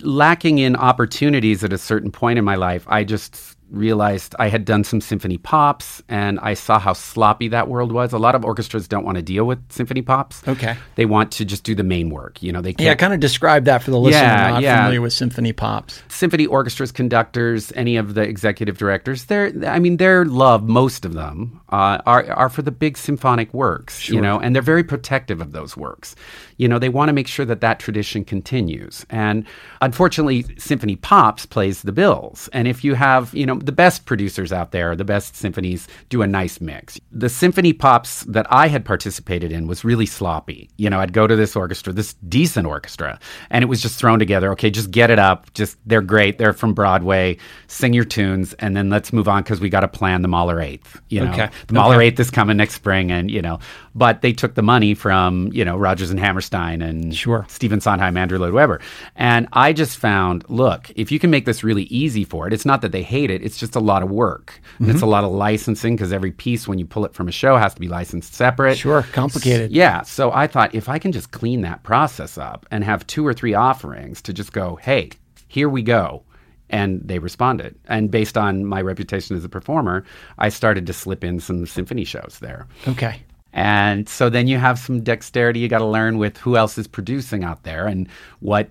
lacking 0.02 0.58
in 0.58 0.76
opportunities 0.76 1.62
at 1.64 1.72
a 1.72 1.78
certain 1.78 2.10
point 2.10 2.38
in 2.38 2.44
my 2.44 2.54
life 2.54 2.84
i 2.88 3.04
just 3.04 3.57
realized 3.70 4.34
i 4.38 4.48
had 4.48 4.64
done 4.64 4.82
some 4.84 5.00
symphony 5.00 5.36
pops 5.38 6.02
and 6.08 6.38
i 6.40 6.54
saw 6.54 6.78
how 6.78 6.92
sloppy 6.92 7.48
that 7.48 7.68
world 7.68 7.92
was 7.92 8.12
a 8.12 8.18
lot 8.18 8.34
of 8.34 8.44
orchestras 8.44 8.88
don't 8.88 9.04
want 9.04 9.16
to 9.16 9.22
deal 9.22 9.44
with 9.44 9.58
symphony 9.70 10.02
pops 10.02 10.46
Okay. 10.48 10.76
they 10.96 11.04
want 11.06 11.32
to 11.32 11.44
just 11.44 11.64
do 11.64 11.74
the 11.74 11.82
main 11.84 12.10
work 12.10 12.42
you 12.42 12.50
know 12.52 12.60
they 12.60 12.72
can't 12.72 12.86
Yeah, 12.86 12.94
kind 12.94 13.12
of 13.12 13.20
describe 13.20 13.64
that 13.66 13.82
for 13.82 13.90
the 13.90 13.98
listener 13.98 14.20
Yeah, 14.22 14.50
not 14.50 14.62
yeah. 14.62 14.76
familiar 14.78 15.00
with 15.00 15.12
symphony 15.12 15.52
pops. 15.52 16.02
symphony 16.08 16.46
orchestras, 16.46 16.92
conductors, 16.92 17.72
any 17.76 17.96
of 17.96 18.14
the 18.14 18.22
executive 18.22 18.78
directors, 18.78 19.24
they're, 19.26 19.52
I 19.66 19.78
mean, 19.78 19.98
their 19.98 20.24
love, 20.24 20.68
most 20.68 21.04
of 21.04 21.12
them, 21.14 21.60
uh, 21.68 21.98
are, 22.06 22.30
are 22.32 22.48
for 22.48 22.62
the 22.62 22.70
big 22.70 22.96
symphonic 22.96 23.52
works, 23.54 24.08
you 24.08 24.20
know, 24.20 24.38
and 24.40 24.54
they're 24.54 24.62
very 24.62 24.82
protective 24.84 25.40
of 25.40 25.52
those 25.52 25.76
works. 25.76 26.14
You 26.56 26.68
know, 26.68 26.78
they 26.78 26.88
want 26.88 27.08
to 27.08 27.12
make 27.12 27.28
sure 27.28 27.44
that 27.46 27.60
that 27.60 27.78
tradition 27.78 28.24
continues. 28.24 29.04
And 29.10 29.44
unfortunately, 29.80 30.44
Symphony 30.58 30.96
Pops 30.96 31.46
plays 31.46 31.82
the 31.82 31.92
bills. 31.92 32.48
And 32.52 32.66
if 32.66 32.82
you 32.84 32.94
have, 32.94 33.32
you 33.34 33.46
know, 33.46 33.57
the 33.58 33.72
best 33.72 34.06
producers 34.06 34.52
out 34.52 34.72
there, 34.72 34.94
the 34.96 35.04
best 35.04 35.36
symphonies 35.36 35.86
do 36.08 36.22
a 36.22 36.26
nice 36.26 36.60
mix. 36.60 37.00
The 37.12 37.28
Symphony 37.28 37.72
Pops 37.72 38.22
that 38.24 38.46
I 38.50 38.68
had 38.68 38.84
participated 38.84 39.52
in 39.52 39.66
was 39.66 39.84
really 39.84 40.06
sloppy. 40.06 40.70
You 40.76 40.90
know, 40.90 41.00
I'd 41.00 41.12
go 41.12 41.26
to 41.26 41.36
this 41.36 41.54
orchestra, 41.56 41.92
this 41.92 42.14
decent 42.28 42.66
orchestra, 42.66 43.18
and 43.50 43.62
it 43.62 43.66
was 43.66 43.80
just 43.82 43.98
thrown 43.98 44.18
together. 44.18 44.52
Okay, 44.52 44.70
just 44.70 44.90
get 44.90 45.10
it 45.10 45.18
up. 45.18 45.52
Just 45.54 45.76
they're 45.86 46.00
great. 46.02 46.38
They're 46.38 46.52
from 46.52 46.74
Broadway. 46.74 47.36
Sing 47.66 47.92
your 47.92 48.04
tunes, 48.04 48.54
and 48.54 48.76
then 48.76 48.90
let's 48.90 49.12
move 49.12 49.28
on 49.28 49.42
because 49.42 49.60
we 49.60 49.68
got 49.68 49.80
to 49.80 49.88
plan 49.88 50.22
the 50.22 50.28
Mahler 50.28 50.60
Eighth. 50.60 51.00
You 51.08 51.24
know, 51.24 51.32
Okay. 51.32 51.50
the 51.66 51.74
Mahler 51.74 51.96
Okay. 51.96 52.06
Eighth 52.06 52.20
is 52.20 52.30
coming 52.30 52.56
next 52.56 52.74
spring, 52.74 53.10
and 53.10 53.30
you 53.30 53.42
know, 53.42 53.58
but 53.94 54.22
they 54.22 54.32
took 54.32 54.54
the 54.54 54.62
money 54.62 54.94
from 54.94 55.50
you 55.52 55.64
know 55.64 55.76
Rodgers 55.76 56.10
and 56.10 56.18
Hammerstein 56.20 56.82
and 56.82 57.14
Sure. 57.14 57.44
Stephen 57.48 57.80
Sondheim, 57.80 58.16
Andrew 58.16 58.38
Lloyd 58.38 58.52
Webber, 58.52 58.80
and 59.16 59.48
I 59.52 59.72
just 59.72 59.98
found, 59.98 60.44
look, 60.48 60.90
if 60.96 61.10
you 61.12 61.18
can 61.18 61.30
make 61.30 61.44
this 61.44 61.64
really 61.64 61.84
easy 61.84 62.24
for 62.24 62.46
it, 62.46 62.52
it's 62.52 62.64
not 62.66 62.82
that 62.82 62.92
they 62.92 63.02
hate 63.02 63.30
it; 63.30 63.42
it's 63.48 63.58
just 63.58 63.74
a 63.74 63.80
lot 63.80 64.02
of 64.02 64.10
work. 64.10 64.60
And 64.78 64.90
It's 64.90 64.98
a 64.98 65.02
mm-hmm. 65.02 65.10
lot 65.10 65.24
of 65.24 65.32
licensing 65.32 65.96
because 65.96 66.12
every 66.12 66.30
piece, 66.30 66.68
when 66.68 66.78
you 66.78 66.84
pull 66.84 67.06
it 67.06 67.14
from 67.14 67.28
a 67.28 67.32
show, 67.32 67.56
has 67.56 67.72
to 67.72 67.80
be 67.80 67.88
licensed 67.88 68.34
separate. 68.34 68.76
Sure, 68.76 69.02
complicated. 69.12 69.72
Yeah. 69.72 70.02
So 70.02 70.30
I 70.32 70.46
thought 70.46 70.74
if 70.74 70.88
I 70.88 70.98
can 70.98 71.12
just 71.12 71.30
clean 71.30 71.62
that 71.62 71.82
process 71.82 72.36
up 72.36 72.66
and 72.70 72.84
have 72.84 73.06
two 73.06 73.26
or 73.26 73.32
three 73.32 73.54
offerings 73.54 74.20
to 74.22 74.34
just 74.34 74.52
go, 74.52 74.76
hey, 74.76 75.10
here 75.48 75.70
we 75.70 75.82
go. 75.82 76.22
And 76.68 77.00
they 77.02 77.18
responded. 77.18 77.74
And 77.86 78.10
based 78.10 78.36
on 78.36 78.66
my 78.66 78.82
reputation 78.82 79.34
as 79.34 79.44
a 79.44 79.48
performer, 79.48 80.04
I 80.36 80.50
started 80.50 80.86
to 80.86 80.92
slip 80.92 81.24
in 81.24 81.40
some 81.40 81.64
symphony 81.64 82.04
shows 82.04 82.36
there. 82.42 82.66
Okay. 82.86 83.22
And 83.54 84.06
so 84.06 84.28
then 84.28 84.46
you 84.46 84.58
have 84.58 84.78
some 84.78 85.02
dexterity 85.02 85.60
you 85.60 85.68
got 85.68 85.78
to 85.78 85.86
learn 85.86 86.18
with 86.18 86.36
who 86.36 86.58
else 86.58 86.76
is 86.76 86.86
producing 86.86 87.42
out 87.42 87.62
there 87.62 87.86
and 87.86 88.06
what 88.40 88.68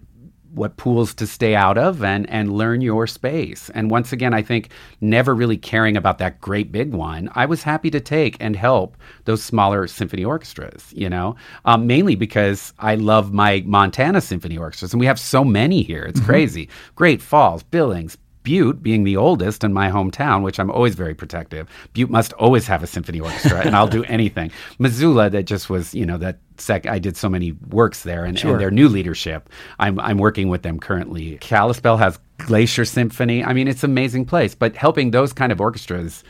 what 0.54 0.78
pools 0.78 1.14
to 1.16 1.28
stay 1.28 1.56
out 1.56 1.78
of 1.78 2.04
and 2.04 2.30
and 2.30 2.52
learn 2.58 2.82
your 2.82 3.08
space. 3.08 3.70
And 3.72 3.92
once 3.92 4.12
again, 4.12 4.34
I 4.34 4.42
think 4.42 4.70
never 5.02 5.34
really 5.36 5.58
caring 5.58 5.98
about 5.98 6.18
that 6.20 6.42
great 6.42 6.72
big 6.72 6.94
one, 6.94 7.30
I 7.36 7.46
was 7.46 7.64
happy 7.64 7.90
to 7.92 8.00
take 8.00 8.38
and 8.40 8.56
help 8.56 8.98
those 9.26 9.44
smaller 9.44 9.88
symphony 9.88 10.26
orchestras. 10.26 10.94
You 10.96 11.10
know, 11.10 11.36
um, 11.66 11.88
mainly 11.88 12.16
because 12.16 12.74
I 12.80 12.96
love 12.96 13.34
my 13.34 13.64
Montana 13.66 14.22
symphony 14.22 14.58
orchestras, 14.58 14.94
and 14.94 15.00
we 15.00 15.06
have 15.06 15.20
so 15.20 15.44
many 15.44 15.84
here. 15.84 16.04
It's 16.04 16.20
crazy. 16.20 16.70
Great 16.96 17.22
Falls, 17.22 17.64
Billings. 17.64 18.18
Butte 18.48 18.82
being 18.82 19.04
the 19.04 19.18
oldest 19.18 19.66
in 19.66 19.74
my 19.74 19.92
hometown, 19.92 20.42
which 20.42 20.58
I'm 20.58 20.72
always 20.72 20.96
very 20.96 21.14
protective. 21.14 21.68
Butte 21.92 22.10
must 22.10 22.32
always 22.32 22.66
have 22.68 22.82
a 22.82 22.88
symphony 22.88 23.20
orchestra, 23.20 23.60
and 23.60 23.76
I'll 23.76 23.90
do 23.90 24.04
anything. 24.08 24.52
Missoula, 24.80 25.30
that 25.32 25.44
just 25.44 25.70
was, 25.70 25.94
you 25.94 26.06
know, 26.06 26.18
that 26.20 26.40
sec. 26.56 26.86
I 26.86 26.98
did 26.98 27.18
so 27.18 27.28
many 27.28 27.52
works 27.52 28.04
there, 28.04 28.24
and, 28.24 28.42
and 28.42 28.58
their 28.58 28.72
new 28.72 28.88
leadership. 28.88 29.50
I'm 29.80 30.00
I'm 30.00 30.18
working 30.18 30.48
with 30.48 30.62
them 30.62 30.80
currently. 30.80 31.38
Kalispell 31.42 31.98
has 31.98 32.20
Glacier 32.38 32.86
Symphony. 32.86 33.44
I 33.44 33.52
mean, 33.52 33.68
it's 33.68 33.84
an 33.84 33.92
amazing 33.92 34.24
place. 34.24 34.56
But 34.56 34.78
helping 34.78 35.12
those 35.12 35.34
kind 35.34 35.52
of 35.52 35.60
orchestras 35.60 36.24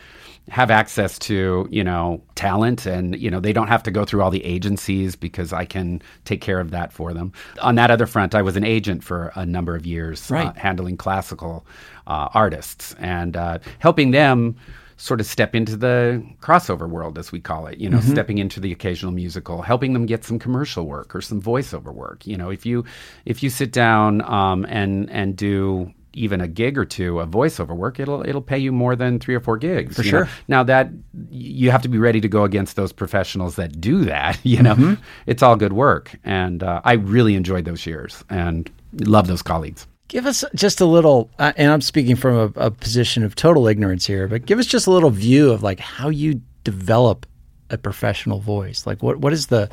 have 0.50 0.72
access 0.72 1.20
to 1.20 1.68
you 1.70 1.84
know 1.84 2.22
talent 2.36 2.86
and 2.86 3.20
you 3.20 3.30
know 3.30 3.40
they 3.40 3.52
don't 3.54 3.68
have 3.68 3.84
to 3.84 3.92
go 3.92 4.06
through 4.06 4.22
all 4.22 4.32
the 4.32 4.46
agencies 4.46 5.16
because 5.16 5.52
i 5.52 5.66
can 5.66 6.02
take 6.24 6.40
care 6.40 6.60
of 6.62 6.72
that 6.72 6.94
for 6.94 7.14
them. 7.14 7.34
On 7.62 7.76
that 7.76 7.92
other 7.92 8.06
front 8.06 8.34
i 8.34 8.42
was 8.42 8.56
an 8.56 8.64
agent 8.64 9.04
for 9.04 9.32
a 9.36 9.46
number 9.46 9.76
of 9.76 9.86
years 9.86 10.32
Right. 10.32 10.48
uh, 10.48 10.54
handling 10.54 10.96
classical 10.98 11.66
uh, 12.08 12.30
artists 12.34 12.96
and 13.00 13.36
uh, 13.36 13.60
helping 13.80 14.12
them 14.12 14.56
sort 15.00 15.20
of 15.20 15.28
step 15.28 15.54
into 15.54 15.76
the 15.76 16.24
crossover 16.42 16.90
world 16.90 17.18
as 17.20 17.32
we 17.32 17.40
call 17.40 17.68
it 17.68 17.78
you 17.78 17.90
know 17.90 18.00
stepping 18.00 18.38
into 18.40 18.60
the 18.60 18.72
occasional 18.72 19.12
musical 19.12 19.62
helping 19.62 19.94
them 19.94 20.06
get 20.06 20.24
some 20.24 20.40
commercial 20.40 20.86
work 20.88 21.14
or 21.14 21.22
some 21.22 21.42
voiceover 21.42 21.94
work. 21.94 22.26
You 22.26 22.38
know 22.38 22.50
if 22.50 22.66
you 22.66 22.86
if 23.26 23.44
you 23.44 23.50
sit 23.50 23.72
down 23.74 24.22
um, 24.24 24.66
and 24.70 25.10
and 25.12 25.36
do 25.36 25.94
even 26.18 26.42
a 26.42 26.48
gig 26.48 26.78
or 26.78 26.86
two 26.86 27.20
of 27.20 27.30
voiceover 27.30 27.76
work, 27.76 28.00
it'll 28.00 28.28
it'll 28.28 28.42
pay 28.42 28.58
you 28.58 28.72
more 28.72 28.96
than 28.96 29.20
three 29.20 29.36
or 29.36 29.40
four 29.40 29.58
gigs. 29.58 29.96
For 29.96 30.04
you 30.04 30.12
know. 30.12 30.18
sure. 30.26 30.30
Now 30.48 30.64
that 30.64 30.90
you 31.30 31.72
have 31.72 31.82
to 31.84 31.90
be 31.90 31.98
ready 31.98 32.20
to 32.22 32.28
go 32.28 32.44
against 32.44 32.76
those 32.76 32.92
professionals 32.92 33.56
that 33.56 33.80
do 33.80 34.06
that. 34.06 34.40
You 34.44 34.64
know, 34.64 34.76
Mm-hmm. 34.76 35.02
it's 35.26 35.44
all 35.44 35.56
good 35.56 35.74
work, 35.74 36.16
and 36.24 36.64
uh, 36.64 36.82
I 36.84 36.94
really 36.94 37.36
enjoyed 37.36 37.66
those 37.66 37.86
years 37.86 38.24
and 38.30 38.70
love 38.94 39.28
those 39.28 39.42
colleagues. 39.42 39.86
Give 40.08 40.26
us 40.26 40.44
just 40.56 40.80
a 40.80 40.86
little, 40.86 41.30
uh, 41.38 41.52
and 41.58 41.70
I'm 41.72 41.82
speaking 41.82 42.16
from 42.16 42.36
a, 42.56 42.68
a 42.68 42.72
position 42.72 43.24
of 43.24 43.36
total 43.36 43.68
ignorance 43.68 44.06
here, 44.08 44.28
but 44.28 44.46
give 44.46 44.58
us 44.58 44.66
just 44.66 44.88
a 44.88 44.92
little 44.92 45.10
view 45.10 45.52
of 45.52 45.64
like 45.64 45.80
how 45.80 46.08
you 46.10 46.42
develop 46.64 47.26
a 47.70 47.78
professional 47.78 48.40
voice. 48.40 48.88
Like 48.88 49.04
what 49.04 49.18
what 49.18 49.34
is 49.34 49.48
the 49.48 49.70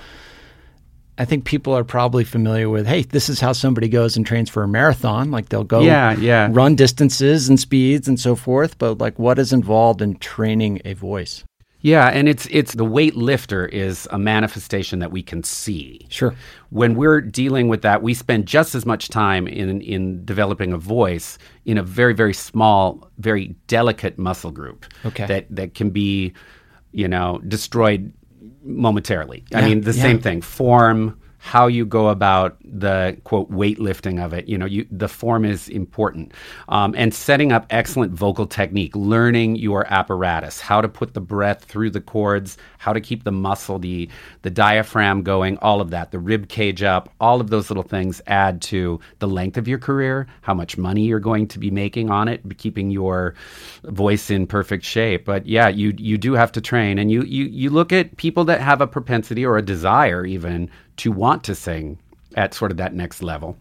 I 1.16 1.24
think 1.24 1.44
people 1.44 1.72
are 1.74 1.84
probably 1.84 2.24
familiar 2.24 2.68
with, 2.68 2.86
hey, 2.86 3.02
this 3.02 3.28
is 3.28 3.40
how 3.40 3.52
somebody 3.52 3.88
goes 3.88 4.16
and 4.16 4.26
trains 4.26 4.50
for 4.50 4.62
a 4.64 4.68
marathon. 4.68 5.30
Like 5.30 5.48
they'll 5.48 5.62
go 5.64 5.80
Yeah, 5.80 6.16
yeah. 6.16 6.48
run 6.50 6.74
distances 6.74 7.48
and 7.48 7.58
speeds 7.60 8.08
and 8.08 8.18
so 8.18 8.34
forth. 8.34 8.78
But 8.78 8.98
like 8.98 9.18
what 9.18 9.38
is 9.38 9.52
involved 9.52 10.02
in 10.02 10.16
training 10.16 10.80
a 10.84 10.94
voice? 10.94 11.44
Yeah, 11.80 12.08
and 12.08 12.30
it's 12.30 12.46
it's 12.50 12.72
the 12.72 12.86
weightlifter 12.86 13.68
is 13.68 14.08
a 14.10 14.18
manifestation 14.18 15.00
that 15.00 15.12
we 15.12 15.22
can 15.22 15.42
see. 15.42 16.06
Sure. 16.08 16.34
When 16.70 16.94
we're 16.94 17.20
dealing 17.20 17.68
with 17.68 17.82
that, 17.82 18.02
we 18.02 18.14
spend 18.14 18.46
just 18.46 18.74
as 18.74 18.86
much 18.86 19.10
time 19.10 19.46
in 19.46 19.82
in 19.82 20.24
developing 20.24 20.72
a 20.72 20.78
voice 20.78 21.36
in 21.66 21.76
a 21.76 21.82
very 21.82 22.14
very 22.14 22.32
small, 22.32 23.10
very 23.18 23.54
delicate 23.66 24.16
muscle 24.18 24.50
group. 24.50 24.86
Okay. 25.04 25.26
That 25.26 25.46
that 25.54 25.74
can 25.74 25.90
be, 25.90 26.32
you 26.92 27.06
know, 27.06 27.38
destroyed 27.46 28.14
momentarily. 28.64 29.44
I 29.54 29.62
mean, 29.62 29.82
the 29.82 29.92
yeah. 29.92 30.02
same 30.02 30.20
thing. 30.20 30.40
Form, 30.40 31.18
how 31.44 31.66
you 31.66 31.84
go 31.84 32.08
about 32.08 32.56
the 32.64 33.14
quote 33.24 33.50
weightlifting 33.52 34.18
of 34.18 34.32
it. 34.32 34.48
You 34.48 34.56
know, 34.56 34.64
you 34.64 34.86
the 34.90 35.08
form 35.08 35.44
is 35.44 35.68
important, 35.68 36.32
um, 36.70 36.94
and 36.96 37.12
setting 37.12 37.52
up 37.52 37.66
excellent 37.68 38.14
vocal 38.14 38.46
technique, 38.46 38.96
learning 38.96 39.56
your 39.56 39.86
apparatus, 39.92 40.58
how 40.58 40.80
to 40.80 40.88
put 40.88 41.12
the 41.12 41.20
breath 41.20 41.62
through 41.62 41.90
the 41.90 42.00
cords, 42.00 42.56
how 42.78 42.94
to 42.94 43.00
keep 43.00 43.24
the 43.24 43.30
muscle, 43.30 43.78
the 43.78 44.08
the 44.40 44.48
diaphragm 44.48 45.22
going, 45.22 45.58
all 45.58 45.82
of 45.82 45.90
that, 45.90 46.12
the 46.12 46.18
rib 46.18 46.48
cage 46.48 46.82
up, 46.82 47.12
all 47.20 47.42
of 47.42 47.50
those 47.50 47.68
little 47.68 47.82
things 47.82 48.22
add 48.26 48.62
to 48.62 48.98
the 49.18 49.28
length 49.28 49.58
of 49.58 49.68
your 49.68 49.78
career, 49.78 50.26
how 50.40 50.54
much 50.54 50.78
money 50.78 51.02
you're 51.02 51.20
going 51.20 51.46
to 51.48 51.58
be 51.58 51.70
making 51.70 52.10
on 52.10 52.26
it, 52.26 52.40
keeping 52.56 52.90
your 52.90 53.34
voice 53.84 54.30
in 54.30 54.46
perfect 54.46 54.82
shape. 54.82 55.26
But 55.26 55.44
yeah, 55.44 55.68
you 55.68 55.92
you 55.98 56.16
do 56.16 56.32
have 56.32 56.52
to 56.52 56.62
train, 56.62 56.98
and 56.98 57.10
you 57.10 57.22
you 57.24 57.44
you 57.44 57.68
look 57.68 57.92
at 57.92 58.16
people 58.16 58.46
that 58.46 58.62
have 58.62 58.80
a 58.80 58.86
propensity 58.86 59.44
or 59.44 59.58
a 59.58 59.62
desire 59.62 60.24
even 60.24 60.70
to 60.98 61.12
want 61.12 61.44
to 61.44 61.54
sing 61.54 61.98
at 62.36 62.54
sort 62.54 62.70
of 62.70 62.76
that 62.78 62.94
next 62.94 63.22
level, 63.22 63.56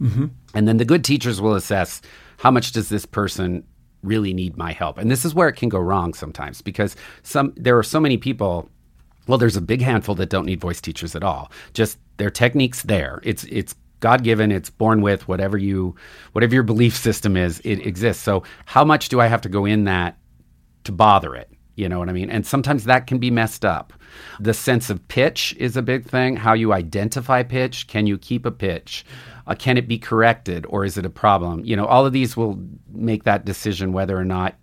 and 0.54 0.68
then 0.68 0.78
the 0.78 0.86
good 0.86 1.04
teachers 1.04 1.40
will 1.40 1.56
assess 1.56 2.02
how 2.38 2.52
much 2.52 2.72
does 2.72 2.90
this 2.90 3.06
person 3.06 3.64
really 4.02 4.34
need 4.34 4.58
my 4.58 4.72
help, 4.74 4.98
and 4.98 5.10
this 5.10 5.24
is 5.24 5.34
where 5.34 5.48
it 5.48 5.56
can 5.56 5.70
go 5.70 5.80
wrong 5.80 6.14
sometimes 6.14 6.62
because 6.62 6.96
some 7.22 7.54
there 7.56 7.78
are 7.78 7.84
so 7.84 8.00
many 8.00 8.18
people 8.18 8.70
well, 9.28 9.38
there's 9.38 9.56
a 9.56 9.62
big 9.62 9.82
handful 9.82 10.16
that 10.16 10.30
don't 10.30 10.46
need 10.46 10.60
voice 10.60 10.82
teachers 10.82 11.16
at 11.16 11.24
all. 11.24 11.52
Just 11.74 11.98
their 12.18 12.30
technique's 12.30 12.84
there. 12.84 13.22
It's 13.24 13.44
it's 13.46 13.76
God 14.00 14.24
given. 14.24 14.52
It's 14.52 14.70
born 14.70 15.02
with 15.02 15.28
whatever 15.28 15.58
you 15.58 15.96
whatever 16.34 16.54
your 16.54 16.64
belief 16.64 16.96
system 16.96 17.38
is. 17.38 17.62
It 17.64 17.86
exists. 17.86 18.22
So 18.22 18.44
how 18.66 18.84
much 18.84 19.10
do 19.10 19.22
I 19.22 19.28
have 19.28 19.42
to 19.42 19.50
go 19.50 19.66
in 19.66 19.86
that 19.86 20.18
to 20.84 20.92
bother 20.92 21.36
it? 21.36 21.50
You 21.76 21.90
know 21.90 22.00
what 22.00 22.10
I 22.10 22.14
mean? 22.14 22.30
And 22.30 22.46
sometimes 22.46 22.84
that 22.84 23.08
can 23.08 23.18
be 23.18 23.32
messed 23.32 23.66
up. 23.66 23.94
The 24.40 24.54
sense 24.54 24.90
of 24.90 25.08
pitch 25.08 25.56
is 25.58 25.76
a 25.76 25.82
big 25.82 26.06
thing. 26.06 26.36
How 26.36 26.54
you 26.54 26.72
identify 26.72 27.42
pitch. 27.44 27.88
Can 27.88 28.06
you 28.06 28.18
keep 28.18 28.46
a 28.46 28.52
pitch? 28.52 29.06
Uh, 29.48 29.56
can 29.56 29.78
it 29.78 29.88
be 29.88 29.98
corrected 29.98 30.66
or 30.70 30.86
is 30.86 30.98
it 30.98 31.06
a 31.06 31.10
problem? 31.10 31.66
You 31.66 31.76
know, 31.76 31.86
all 31.86 32.06
of 32.06 32.14
these 32.14 32.38
will 32.38 32.60
make 32.92 33.24
that 33.24 33.46
decision 33.46 33.92
whether 33.92 34.18
or 34.18 34.24
not 34.24 34.56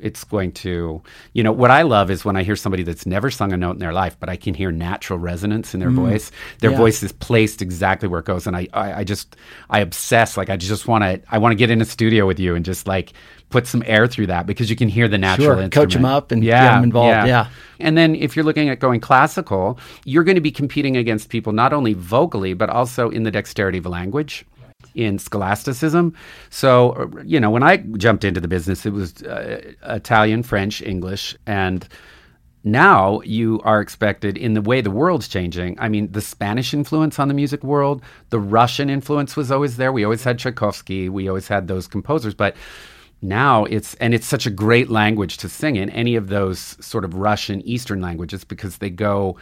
it's 0.00 0.24
going 0.24 0.50
to 0.52 1.02
you 1.32 1.42
know 1.42 1.52
what 1.52 1.70
i 1.70 1.82
love 1.82 2.10
is 2.10 2.24
when 2.24 2.36
i 2.36 2.42
hear 2.42 2.56
somebody 2.56 2.82
that's 2.82 3.06
never 3.06 3.30
sung 3.30 3.52
a 3.52 3.56
note 3.56 3.72
in 3.72 3.78
their 3.78 3.92
life 3.92 4.16
but 4.20 4.28
i 4.28 4.36
can 4.36 4.54
hear 4.54 4.70
natural 4.72 5.18
resonance 5.18 5.72
in 5.74 5.80
their 5.80 5.90
mm. 5.90 5.94
voice 5.96 6.30
their 6.60 6.72
Yeah. 6.72 6.78
voice 6.78 7.02
is 7.02 7.12
placed 7.12 7.62
exactly 7.62 8.08
where 8.08 8.20
it 8.20 8.26
goes 8.26 8.46
and 8.46 8.56
i 8.56 8.66
i, 8.72 8.92
I 9.00 9.04
just 9.04 9.36
i 9.70 9.80
obsess 9.80 10.36
like 10.36 10.50
i 10.50 10.56
just 10.56 10.88
want 10.88 11.04
to 11.04 11.20
i 11.30 11.38
want 11.38 11.52
to 11.52 11.56
get 11.56 11.70
in 11.70 11.80
a 11.80 11.84
studio 11.84 12.26
with 12.26 12.38
you 12.40 12.54
and 12.54 12.64
just 12.64 12.86
like 12.88 13.12
put 13.50 13.66
some 13.66 13.82
air 13.86 14.06
through 14.08 14.26
that 14.26 14.46
because 14.46 14.68
you 14.68 14.74
can 14.74 14.88
hear 14.88 15.06
the 15.06 15.18
natural 15.18 15.56
Sure. 15.58 15.68
Coach 15.68 15.94
'em 15.94 16.02
them 16.02 16.10
up 16.10 16.32
and 16.32 16.42
get 16.42 16.60
them 16.60 16.84
involved. 16.84 17.28
Yeah. 17.28 17.48
and 17.78 17.96
then 17.96 18.14
if 18.16 18.34
you're 18.34 18.44
looking 18.44 18.68
at 18.68 18.80
going 18.80 19.00
classical 19.00 19.78
you're 20.04 20.24
going 20.24 20.34
to 20.34 20.40
be 20.40 20.50
competing 20.50 20.96
against 20.96 21.28
people 21.28 21.52
not 21.52 21.72
only 21.72 21.92
vocally 21.94 22.52
but 22.54 22.68
also 22.68 23.10
in 23.10 23.22
the 23.22 23.30
dexterity 23.30 23.78
of 23.78 23.86
language 23.86 24.44
in 24.94 25.18
scholasticism. 25.18 26.14
So, 26.50 27.10
you 27.24 27.40
know, 27.40 27.50
when 27.50 27.62
I 27.62 27.78
jumped 27.78 28.24
into 28.24 28.40
the 28.40 28.48
business, 28.48 28.86
it 28.86 28.92
was 28.92 29.22
uh, 29.22 29.72
Italian, 29.84 30.42
French, 30.42 30.82
English, 30.82 31.36
and 31.46 31.86
now 32.64 33.20
you 33.20 33.60
are 33.62 33.80
expected 33.80 34.38
in 34.38 34.54
the 34.54 34.62
way 34.62 34.80
the 34.80 34.90
world's 34.90 35.28
changing. 35.28 35.78
I 35.78 35.88
mean, 35.88 36.10
the 36.12 36.22
Spanish 36.22 36.72
influence 36.72 37.18
on 37.18 37.28
the 37.28 37.34
music 37.34 37.62
world, 37.62 38.02
the 38.30 38.40
Russian 38.40 38.88
influence 38.88 39.36
was 39.36 39.50
always 39.50 39.76
there. 39.76 39.92
We 39.92 40.04
always 40.04 40.24
had 40.24 40.38
Tchaikovsky, 40.38 41.10
we 41.10 41.28
always 41.28 41.46
had 41.46 41.68
those 41.68 41.86
composers, 41.86 42.34
but 42.34 42.56
now 43.20 43.64
it's 43.64 43.94
and 43.94 44.14
it's 44.14 44.26
such 44.26 44.46
a 44.46 44.50
great 44.50 44.90
language 44.90 45.38
to 45.38 45.48
sing 45.48 45.76
in 45.76 45.88
any 45.90 46.14
of 46.14 46.28
those 46.28 46.76
sort 46.84 47.04
of 47.04 47.14
Russian 47.14 47.60
Eastern 47.62 48.00
languages 48.00 48.44
because 48.44 48.78
they 48.78 48.90
go 48.90 49.36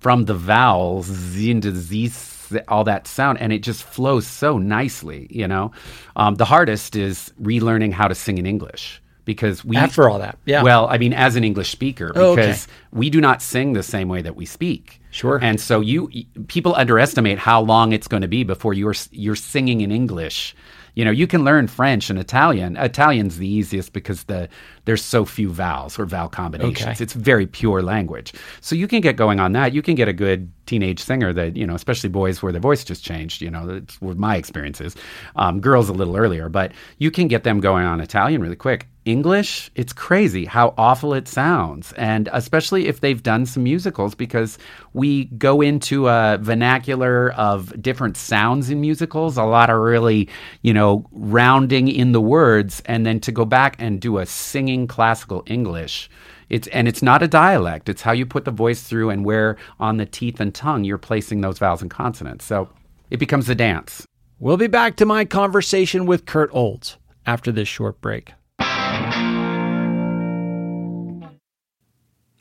from 0.00 0.24
the 0.24 0.34
vowels 0.34 1.36
into 1.36 1.70
these 1.70 2.39
all 2.68 2.84
that 2.84 3.06
sound 3.06 3.38
and 3.38 3.52
it 3.52 3.60
just 3.62 3.82
flows 3.82 4.26
so 4.26 4.58
nicely 4.58 5.26
you 5.30 5.46
know 5.48 5.70
um, 6.16 6.34
the 6.36 6.44
hardest 6.44 6.96
is 6.96 7.32
relearning 7.42 7.92
how 7.92 8.08
to 8.08 8.14
sing 8.14 8.38
in 8.38 8.46
english 8.46 9.00
because 9.26 9.64
we 9.64 9.76
After 9.76 10.08
all 10.08 10.18
that, 10.18 10.38
yeah. 10.46 10.62
well 10.62 10.88
i 10.88 10.98
mean 10.98 11.12
as 11.12 11.36
an 11.36 11.44
english 11.44 11.70
speaker 11.70 12.12
Oh, 12.14 12.32
okay. 12.32 12.42
because 12.46 12.68
we 12.92 13.10
do 13.10 13.20
not 13.20 13.42
sing 13.42 13.74
the 13.74 13.82
same 13.82 14.08
way 14.08 14.22
that 14.22 14.36
we 14.36 14.46
speak 14.46 15.00
Sure. 15.12 15.38
and 15.42 15.60
so 15.60 15.80
you 15.80 16.08
people 16.48 16.74
underestimate 16.76 17.38
how 17.38 17.60
long 17.60 17.92
it's 17.92 18.06
going 18.08 18.22
to 18.22 18.28
be 18.28 18.44
before 18.44 18.74
you're 18.74 18.94
you're 19.10 19.36
singing 19.36 19.80
in 19.82 19.90
english 19.92 20.54
you 20.94 21.04
know 21.04 21.10
you 21.10 21.26
can 21.26 21.44
learn 21.44 21.66
french 21.66 22.10
and 22.10 22.18
italian. 22.18 22.76
Italian's 22.76 23.38
the 23.38 23.48
easiest 23.48 23.92
because 23.92 24.24
the 24.24 24.48
there's 24.84 25.02
so 25.02 25.24
few 25.24 25.50
vowels 25.50 25.98
or 25.98 26.06
vowel 26.06 26.28
combinations. 26.28 26.80
Okay. 26.82 27.02
it's 27.02 27.12
very 27.12 27.46
pure 27.46 27.82
language. 27.82 28.32
So 28.60 28.74
you 28.74 28.88
can 28.88 29.00
get 29.00 29.16
going 29.16 29.38
on 29.40 29.52
that. 29.52 29.72
You 29.72 29.82
can 29.82 29.94
get 29.94 30.08
a 30.08 30.12
good 30.12 30.50
teenage 30.66 31.00
singer 31.00 31.32
that 31.32 31.56
you 31.56 31.66
know 31.66 31.74
especially 31.74 32.08
boys 32.08 32.42
where 32.42 32.52
their 32.52 32.60
voice 32.60 32.84
just 32.84 33.04
changed 33.04 33.42
you 33.42 33.50
know 33.50 33.66
that's 33.66 34.00
what 34.00 34.16
my 34.16 34.36
experience 34.36 34.80
is. 34.80 34.94
Um, 35.36 35.60
girls 35.60 35.88
a 35.88 35.92
little 35.92 36.16
earlier 36.16 36.48
but 36.48 36.72
you 36.98 37.10
can 37.10 37.28
get 37.28 37.42
them 37.44 37.60
going 37.60 37.84
on 37.84 38.00
italian 38.00 38.40
really 38.40 38.56
quick 38.56 38.86
English, 39.10 39.70
it's 39.74 39.92
crazy 39.92 40.44
how 40.44 40.74
awful 40.78 41.12
it 41.14 41.28
sounds. 41.28 41.92
And 41.94 42.28
especially 42.32 42.86
if 42.86 43.00
they've 43.00 43.22
done 43.22 43.46
some 43.46 43.64
musicals, 43.64 44.14
because 44.14 44.58
we 44.92 45.24
go 45.24 45.60
into 45.60 46.08
a 46.08 46.38
vernacular 46.40 47.32
of 47.32 47.80
different 47.82 48.16
sounds 48.16 48.70
in 48.70 48.80
musicals. 48.80 49.36
A 49.36 49.44
lot 49.44 49.70
of 49.70 49.78
really, 49.80 50.28
you 50.62 50.72
know, 50.72 51.06
rounding 51.12 51.88
in 51.88 52.12
the 52.12 52.20
words. 52.20 52.82
And 52.86 53.04
then 53.04 53.20
to 53.20 53.32
go 53.32 53.44
back 53.44 53.76
and 53.78 54.00
do 54.00 54.18
a 54.18 54.26
singing 54.26 54.86
classical 54.86 55.42
English. 55.46 56.08
It's, 56.48 56.68
and 56.68 56.88
it's 56.88 57.02
not 57.02 57.22
a 57.22 57.28
dialect. 57.28 57.88
It's 57.88 58.02
how 58.02 58.12
you 58.12 58.26
put 58.26 58.44
the 58.44 58.50
voice 58.50 58.82
through 58.82 59.10
and 59.10 59.24
where 59.24 59.56
on 59.78 59.98
the 59.98 60.06
teeth 60.06 60.40
and 60.40 60.54
tongue 60.54 60.84
you're 60.84 60.98
placing 60.98 61.40
those 61.40 61.58
vowels 61.58 61.82
and 61.82 61.90
consonants. 61.90 62.44
So 62.44 62.68
it 63.10 63.18
becomes 63.18 63.48
a 63.48 63.54
dance. 63.54 64.06
We'll 64.40 64.56
be 64.56 64.66
back 64.66 64.96
to 64.96 65.06
my 65.06 65.26
conversation 65.26 66.06
with 66.06 66.26
Curt 66.26 66.50
Olds 66.52 66.96
after 67.26 67.52
this 67.52 67.68
short 67.68 68.00
break. 68.00 68.32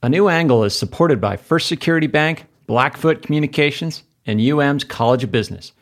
A 0.01 0.07
New 0.07 0.29
Angle 0.29 0.63
is 0.63 0.79
supported 0.79 1.19
by 1.19 1.35
First 1.35 1.67
Security 1.67 2.07
Bank, 2.07 2.45
Blackfoot 2.67 3.21
Communications, 3.21 4.03
and 4.25 4.39
UM's 4.39 4.85
College 4.85 5.25
of 5.25 5.31
Business. 5.31 5.73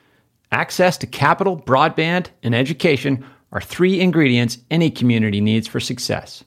Access 0.51 0.97
to 0.97 1.05
capital, 1.05 1.55
broadband, 1.55 2.29
and 2.41 2.55
education 2.55 3.23
are 3.51 3.61
three 3.61 3.99
ingredients 3.99 4.57
any 4.71 4.89
community 4.89 5.39
needs 5.39 5.67
for 5.67 5.79
success. 5.79 6.43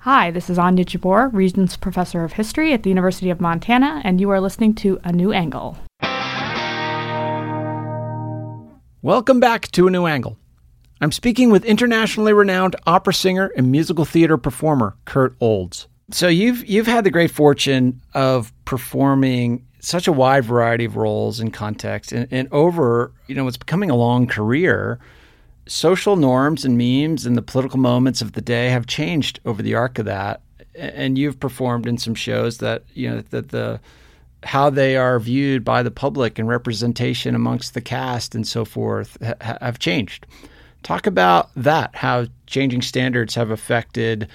Hi, 0.00 0.30
this 0.30 0.50
is 0.50 0.58
Anya 0.58 0.84
Jabour, 0.84 1.30
Regents 1.32 1.78
Professor 1.78 2.22
of 2.22 2.34
History 2.34 2.74
at 2.74 2.82
the 2.82 2.90
University 2.90 3.30
of 3.30 3.40
Montana, 3.40 4.02
and 4.04 4.20
you 4.20 4.28
are 4.28 4.40
listening 4.40 4.74
to 4.74 5.00
A 5.02 5.10
New 5.10 5.32
Angle. 5.32 5.78
Welcome 9.00 9.40
back 9.40 9.70
to 9.70 9.86
A 9.86 9.90
New 9.90 10.04
Angle. 10.04 10.36
I'm 11.00 11.12
speaking 11.12 11.48
with 11.48 11.64
internationally 11.64 12.34
renowned 12.34 12.76
opera 12.86 13.14
singer 13.14 13.50
and 13.56 13.72
musical 13.72 14.04
theater 14.04 14.36
performer 14.36 14.98
Curt 15.06 15.34
Olds. 15.40 15.88
So 16.10 16.28
you've 16.28 16.64
you've 16.66 16.86
had 16.86 17.04
the 17.04 17.10
great 17.10 17.30
fortune 17.30 18.00
of 18.14 18.52
performing 18.64 19.66
such 19.80 20.06
a 20.06 20.12
wide 20.12 20.44
variety 20.44 20.84
of 20.84 20.96
roles 20.96 21.40
and 21.40 21.52
contexts, 21.52 22.12
and, 22.12 22.28
and 22.30 22.48
over 22.52 23.12
you 23.26 23.34
know 23.34 23.44
what's 23.44 23.56
becoming 23.56 23.90
a 23.90 23.96
long 23.96 24.26
career. 24.26 24.98
Social 25.68 26.14
norms 26.14 26.64
and 26.64 26.78
memes 26.78 27.26
and 27.26 27.36
the 27.36 27.42
political 27.42 27.80
moments 27.80 28.22
of 28.22 28.32
the 28.32 28.40
day 28.40 28.68
have 28.68 28.86
changed 28.86 29.40
over 29.44 29.62
the 29.62 29.74
arc 29.74 29.98
of 29.98 30.04
that, 30.04 30.42
and 30.76 31.18
you've 31.18 31.40
performed 31.40 31.88
in 31.88 31.98
some 31.98 32.14
shows 32.14 32.58
that 32.58 32.84
you 32.94 33.10
know 33.10 33.20
that 33.30 33.48
the 33.48 33.80
how 34.44 34.70
they 34.70 34.96
are 34.96 35.18
viewed 35.18 35.64
by 35.64 35.82
the 35.82 35.90
public 35.90 36.38
and 36.38 36.48
representation 36.48 37.34
amongst 37.34 37.74
the 37.74 37.80
cast 37.80 38.36
and 38.36 38.46
so 38.46 38.64
forth 38.64 39.18
ha- 39.20 39.58
have 39.60 39.80
changed. 39.80 40.24
Talk 40.84 41.08
about 41.08 41.50
that, 41.56 41.96
how 41.96 42.26
changing 42.46 42.82
standards 42.82 43.34
have 43.34 43.50
affected 43.50 44.28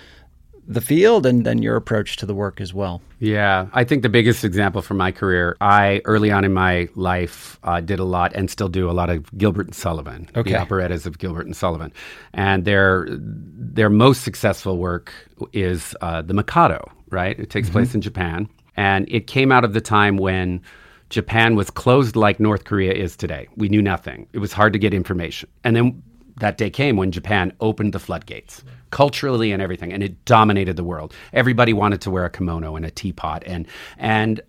the 0.71 0.81
field 0.81 1.25
and 1.25 1.45
then 1.45 1.61
your 1.61 1.75
approach 1.75 2.15
to 2.17 2.25
the 2.25 2.33
work 2.33 2.61
as 2.61 2.73
well. 2.73 3.01
Yeah, 3.19 3.67
I 3.73 3.83
think 3.83 4.03
the 4.03 4.09
biggest 4.09 4.43
example 4.45 4.81
from 4.81 4.97
my 4.97 5.11
career, 5.11 5.57
I 5.59 6.01
early 6.05 6.31
on 6.31 6.45
in 6.45 6.53
my 6.53 6.87
life 6.95 7.59
uh, 7.63 7.81
did 7.81 7.99
a 7.99 8.05
lot 8.05 8.31
and 8.33 8.49
still 8.49 8.69
do 8.69 8.89
a 8.89 8.93
lot 8.93 9.09
of 9.09 9.37
Gilbert 9.37 9.67
and 9.67 9.75
Sullivan, 9.75 10.29
okay. 10.35 10.51
the 10.53 10.61
operettas 10.61 11.05
of 11.05 11.19
Gilbert 11.19 11.45
and 11.45 11.55
Sullivan, 11.55 11.91
and 12.33 12.63
their 12.65 13.07
their 13.09 13.89
most 13.89 14.23
successful 14.23 14.77
work 14.77 15.13
is 15.51 15.95
uh, 16.01 16.21
the 16.21 16.33
Mikado. 16.33 16.89
Right, 17.09 17.37
it 17.37 17.49
takes 17.49 17.67
mm-hmm. 17.67 17.73
place 17.73 17.93
in 17.93 17.99
Japan, 17.99 18.47
and 18.77 19.05
it 19.09 19.27
came 19.27 19.51
out 19.51 19.63
of 19.63 19.73
the 19.73 19.81
time 19.81 20.17
when. 20.17 20.61
Japan 21.09 21.57
was 21.57 21.69
closed 21.69 22.15
like 22.15 22.39
North 22.39 22.63
Korea 22.63 22.93
is 22.93 23.17
today. 23.17 23.49
We 23.57 23.67
knew 23.67 23.81
nothing. 23.81 24.29
It 24.31 24.39
was 24.39 24.53
hard 24.53 24.71
to 24.71 24.79
get 24.79 24.93
information. 24.93 25.49
And 25.65 25.75
then 25.75 26.01
that 26.37 26.57
day 26.57 26.69
came 26.69 26.95
when 26.95 27.11
Japan 27.11 27.51
opened 27.59 27.91
the 27.91 27.99
floodgates 27.99 28.63
culturally 28.91 29.51
and 29.51 29.61
everything, 29.61 29.91
and 29.91 30.03
it 30.03 30.23
dominated 30.25 30.75
the 30.75 30.83
world. 30.83 31.13
Everybody 31.33 31.73
wanted 31.73 32.01
to 32.01 32.11
wear 32.11 32.25
a 32.25 32.29
kimono 32.29 32.75
and 32.75 32.85
a 32.85 32.91
teapot, 32.91 33.43
and 33.45 33.67
and 33.97 34.41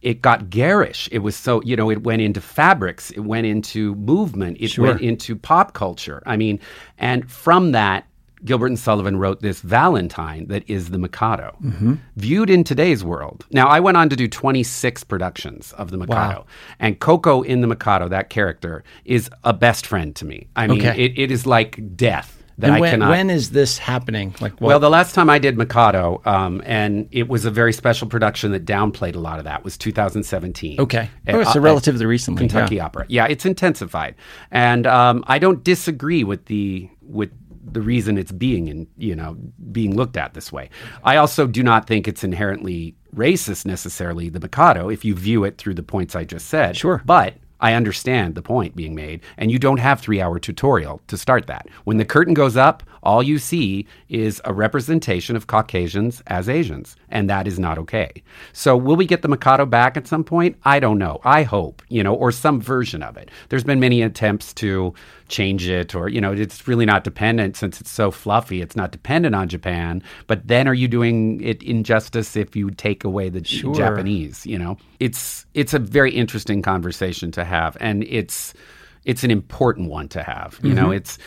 it 0.00 0.22
got 0.22 0.48
garish. 0.50 1.08
It 1.12 1.18
was 1.18 1.36
so 1.36 1.62
you 1.62 1.76
know 1.76 1.90
it 1.90 2.02
went 2.02 2.22
into 2.22 2.40
fabrics, 2.40 3.10
it 3.10 3.20
went 3.20 3.46
into 3.46 3.94
movement, 3.96 4.56
it 4.60 4.68
sure. 4.68 4.86
went 4.86 5.00
into 5.00 5.36
pop 5.36 5.74
culture. 5.74 6.22
I 6.26 6.36
mean, 6.36 6.60
and 6.96 7.30
from 7.30 7.72
that. 7.72 8.04
Gilbert 8.44 8.68
and 8.68 8.78
Sullivan 8.78 9.16
wrote 9.16 9.42
this 9.42 9.62
Valentine 9.62 10.46
that 10.46 10.62
is 10.70 10.90
the 10.90 10.98
Mikado, 10.98 11.56
mm-hmm. 11.60 11.94
viewed 12.14 12.50
in 12.50 12.62
today's 12.62 13.02
world. 13.02 13.44
Now, 13.50 13.66
I 13.66 13.80
went 13.80 13.96
on 13.96 14.08
to 14.10 14.14
do 14.14 14.28
26 14.28 15.02
productions 15.02 15.72
of 15.72 15.90
the 15.90 15.96
Mikado, 15.96 16.38
wow. 16.38 16.46
and 16.78 17.00
Ko-Ko 17.00 17.42
in 17.42 17.62
the 17.62 17.66
Mikado, 17.66 18.06
that 18.06 18.30
character, 18.30 18.84
is 19.04 19.28
a 19.42 19.52
best 19.52 19.88
friend 19.88 20.14
to 20.14 20.24
me. 20.24 20.46
I 20.54 20.68
mean, 20.68 20.78
okay. 20.78 21.04
it, 21.04 21.18
it 21.18 21.30
is 21.32 21.48
like 21.48 21.96
death 21.96 22.37
that 22.58 22.70
and 22.70 22.84
I 22.84 22.90
cannot. 22.90 23.10
when 23.10 23.30
is 23.30 23.50
this 23.50 23.78
happening? 23.78 24.34
Like, 24.40 24.52
what? 24.60 24.68
well, 24.68 24.80
the 24.80 24.90
last 24.90 25.14
time 25.14 25.30
I 25.30 25.38
did 25.38 25.56
Mikado, 25.56 26.20
um, 26.24 26.60
and 26.66 27.08
it 27.12 27.28
was 27.28 27.44
a 27.44 27.50
very 27.50 27.72
special 27.72 28.08
production 28.08 28.50
that 28.50 28.64
downplayed 28.64 29.14
a 29.14 29.20
lot 29.20 29.38
of 29.38 29.44
that, 29.44 29.62
was 29.62 29.78
2017. 29.78 30.80
Okay, 30.80 31.08
at, 31.26 31.34
oh, 31.34 31.44
so 31.44 31.58
uh, 31.58 31.62
relatively 31.62 32.04
recently, 32.04 32.40
Kentucky 32.40 32.76
yeah. 32.76 32.84
Opera. 32.84 33.06
Yeah, 33.08 33.26
it's 33.26 33.46
intensified, 33.46 34.16
and 34.50 34.86
um, 34.86 35.24
I 35.28 35.38
don't 35.38 35.62
disagree 35.62 36.24
with 36.24 36.46
the 36.46 36.88
with 37.02 37.30
the 37.72 37.80
reason 37.80 38.18
it's 38.18 38.32
being 38.32 38.66
in 38.68 38.88
you 38.96 39.14
know 39.14 39.36
being 39.70 39.96
looked 39.96 40.16
at 40.16 40.34
this 40.34 40.50
way. 40.50 40.68
I 41.04 41.16
also 41.16 41.46
do 41.46 41.62
not 41.62 41.86
think 41.86 42.08
it's 42.08 42.24
inherently 42.24 42.96
racist 43.14 43.66
necessarily 43.66 44.28
the 44.28 44.40
Mikado 44.40 44.90
if 44.90 45.04
you 45.04 45.14
view 45.14 45.44
it 45.44 45.58
through 45.58 45.74
the 45.74 45.82
points 45.82 46.16
I 46.16 46.24
just 46.24 46.48
said. 46.48 46.76
Sure, 46.76 47.02
but 47.04 47.34
I 47.60 47.74
understand 47.74 48.34
the 48.34 48.42
point 48.42 48.76
being 48.76 48.94
made, 48.94 49.20
and 49.36 49.50
you 49.50 49.58
don't 49.58 49.78
have 49.78 50.00
three 50.00 50.20
hour 50.20 50.38
tutorial 50.38 51.00
to 51.08 51.16
start 51.16 51.46
that. 51.46 51.68
When 51.84 51.96
the 51.96 52.04
curtain 52.04 52.34
goes 52.34 52.56
up, 52.56 52.82
all 53.08 53.22
you 53.22 53.38
see 53.38 53.86
is 54.10 54.38
a 54.44 54.52
representation 54.52 55.34
of 55.34 55.46
Caucasians 55.46 56.22
as 56.26 56.46
Asians, 56.46 56.94
and 57.08 57.30
that 57.30 57.46
is 57.46 57.58
not 57.58 57.78
okay. 57.78 58.22
So, 58.52 58.76
will 58.76 58.96
we 58.96 59.06
get 59.06 59.22
the 59.22 59.28
Mikado 59.28 59.64
back 59.64 59.96
at 59.96 60.06
some 60.06 60.22
point? 60.22 60.58
I 60.64 60.78
don't 60.78 60.98
know. 60.98 61.18
I 61.24 61.42
hope, 61.42 61.80
you 61.88 62.02
know, 62.02 62.12
or 62.12 62.30
some 62.30 62.60
version 62.60 63.02
of 63.02 63.16
it. 63.16 63.30
There's 63.48 63.64
been 63.64 63.80
many 63.80 64.02
attempts 64.02 64.52
to 64.54 64.92
change 65.28 65.66
it, 65.66 65.94
or, 65.94 66.10
you 66.10 66.20
know, 66.20 66.32
it's 66.32 66.68
really 66.68 66.84
not 66.84 67.02
dependent 67.02 67.56
since 67.56 67.80
it's 67.80 67.90
so 67.90 68.10
fluffy. 68.10 68.60
It's 68.60 68.76
not 68.76 68.92
dependent 68.92 69.34
on 69.34 69.48
Japan. 69.48 70.02
But 70.26 70.46
then 70.46 70.68
are 70.68 70.74
you 70.74 70.86
doing 70.86 71.40
it 71.40 71.62
injustice 71.62 72.36
if 72.36 72.54
you 72.54 72.70
take 72.70 73.04
away 73.04 73.30
the 73.30 73.42
sure. 73.42 73.74
Japanese, 73.74 74.44
you 74.44 74.58
know? 74.58 74.76
It's, 75.00 75.46
it's 75.54 75.72
a 75.72 75.78
very 75.78 76.10
interesting 76.10 76.60
conversation 76.60 77.30
to 77.32 77.44
have, 77.44 77.74
and 77.80 78.04
it's, 78.04 78.52
it's 79.08 79.24
an 79.24 79.32
important 79.32 79.90
one 79.90 80.06
to 80.08 80.22
have. 80.22 80.60
You 80.62 80.70
mm-hmm. 80.70 80.80
know, 80.80 80.90
it's, 80.92 81.18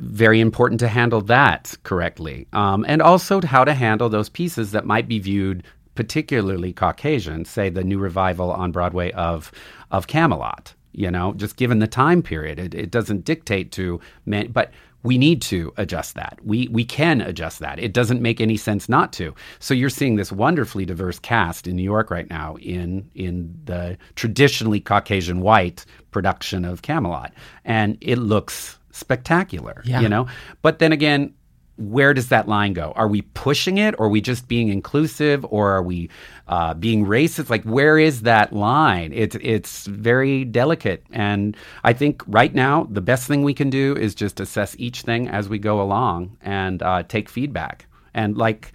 very 0.00 0.40
important 0.40 0.80
to 0.80 0.88
handle 0.88 1.20
that 1.22 1.74
correctly. 1.82 2.46
Um, 2.52 2.84
and 2.88 3.02
also 3.02 3.40
how 3.40 3.64
to 3.64 3.74
handle 3.74 4.08
those 4.08 4.28
pieces 4.28 4.70
that 4.72 4.86
might 4.86 5.08
be 5.08 5.18
viewed 5.18 5.64
particularly 5.94 6.72
Caucasian, 6.72 7.44
say 7.44 7.68
the 7.68 7.82
new 7.82 7.98
revival 7.98 8.52
on 8.52 8.70
Broadway 8.70 9.10
of 9.12 9.50
of 9.90 10.06
Camelot. 10.06 10.74
You 10.92 11.10
know, 11.10 11.32
just 11.34 11.56
given 11.56 11.80
the 11.80 11.86
time 11.86 12.22
period, 12.22 12.58
it, 12.58 12.74
it 12.74 12.90
doesn't 12.90 13.24
dictate 13.24 13.72
to 13.72 14.00
men, 14.24 14.52
but 14.52 14.70
we 15.02 15.18
need 15.18 15.40
to 15.42 15.72
adjust 15.76 16.14
that. 16.14 16.38
We 16.42 16.68
we 16.68 16.84
can 16.84 17.20
adjust 17.20 17.60
that. 17.60 17.78
It 17.78 17.92
doesn't 17.92 18.20
make 18.20 18.40
any 18.40 18.56
sense 18.56 18.88
not 18.88 19.12
to. 19.14 19.34
So 19.60 19.74
you're 19.74 19.90
seeing 19.90 20.16
this 20.16 20.32
wonderfully 20.32 20.84
diverse 20.84 21.18
cast 21.18 21.66
in 21.66 21.76
New 21.76 21.82
York 21.82 22.10
right 22.10 22.28
now 22.28 22.56
in 22.56 23.08
in 23.14 23.54
the 23.64 23.96
traditionally 24.16 24.80
Caucasian 24.80 25.40
white 25.40 25.84
production 26.10 26.64
of 26.64 26.82
Camelot, 26.82 27.32
and 27.64 27.96
it 28.00 28.16
looks 28.16 28.78
spectacular, 28.90 29.82
yeah. 29.84 30.00
you 30.00 30.08
know? 30.08 30.26
But 30.62 30.80
then 30.80 30.92
again, 30.92 31.34
where 31.78 32.12
does 32.12 32.28
that 32.28 32.48
line 32.48 32.72
go? 32.72 32.92
Are 32.96 33.08
we 33.08 33.22
pushing 33.22 33.78
it, 33.78 33.94
or 33.98 34.06
are 34.06 34.10
we 34.10 34.20
just 34.20 34.48
being 34.48 34.68
inclusive, 34.68 35.46
or 35.48 35.70
are 35.70 35.82
we 35.82 36.10
uh, 36.48 36.74
being 36.74 37.06
racist? 37.06 37.48
Like, 37.50 37.64
where 37.64 37.98
is 37.98 38.22
that 38.22 38.52
line? 38.52 39.12
It's 39.14 39.36
it's 39.40 39.86
very 39.86 40.44
delicate, 40.44 41.06
and 41.10 41.56
I 41.84 41.92
think 41.92 42.22
right 42.26 42.54
now 42.54 42.88
the 42.90 43.00
best 43.00 43.26
thing 43.26 43.42
we 43.42 43.54
can 43.54 43.70
do 43.70 43.96
is 43.96 44.14
just 44.14 44.40
assess 44.40 44.74
each 44.78 45.02
thing 45.02 45.28
as 45.28 45.48
we 45.48 45.58
go 45.58 45.80
along 45.80 46.36
and 46.42 46.82
uh, 46.82 47.04
take 47.04 47.28
feedback. 47.28 47.86
And 48.12 48.36
like 48.36 48.72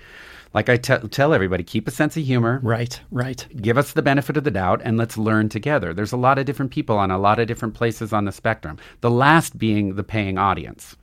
like 0.54 0.70
I 0.70 0.78
t- 0.78 1.08
tell 1.10 1.34
everybody, 1.34 1.64
keep 1.64 1.88
a 1.88 1.92
sense 1.92 2.16
of 2.16 2.24
humor. 2.24 2.60
Right, 2.62 3.00
right. 3.12 3.46
Give 3.60 3.78
us 3.78 3.94
the 3.94 4.04
benefit 4.04 4.38
of 4.38 4.44
the 4.44 4.52
doubt 4.52 4.82
and 4.84 4.98
let's 4.98 5.18
learn 5.18 5.50
together. 5.50 5.94
There's 5.94 6.12
a 6.12 6.18
lot 6.18 6.38
of 6.38 6.46
different 6.46 6.72
people 6.72 6.98
on 6.98 7.12
a 7.12 7.18
lot 7.18 7.40
of 7.40 7.48
different 7.48 7.74
places 7.74 8.14
on 8.14 8.26
the 8.26 8.32
spectrum. 8.32 8.78
The 9.02 9.12
last 9.12 9.58
being 9.58 9.96
the 9.96 10.04
paying 10.04 10.38
audience. 10.38 10.96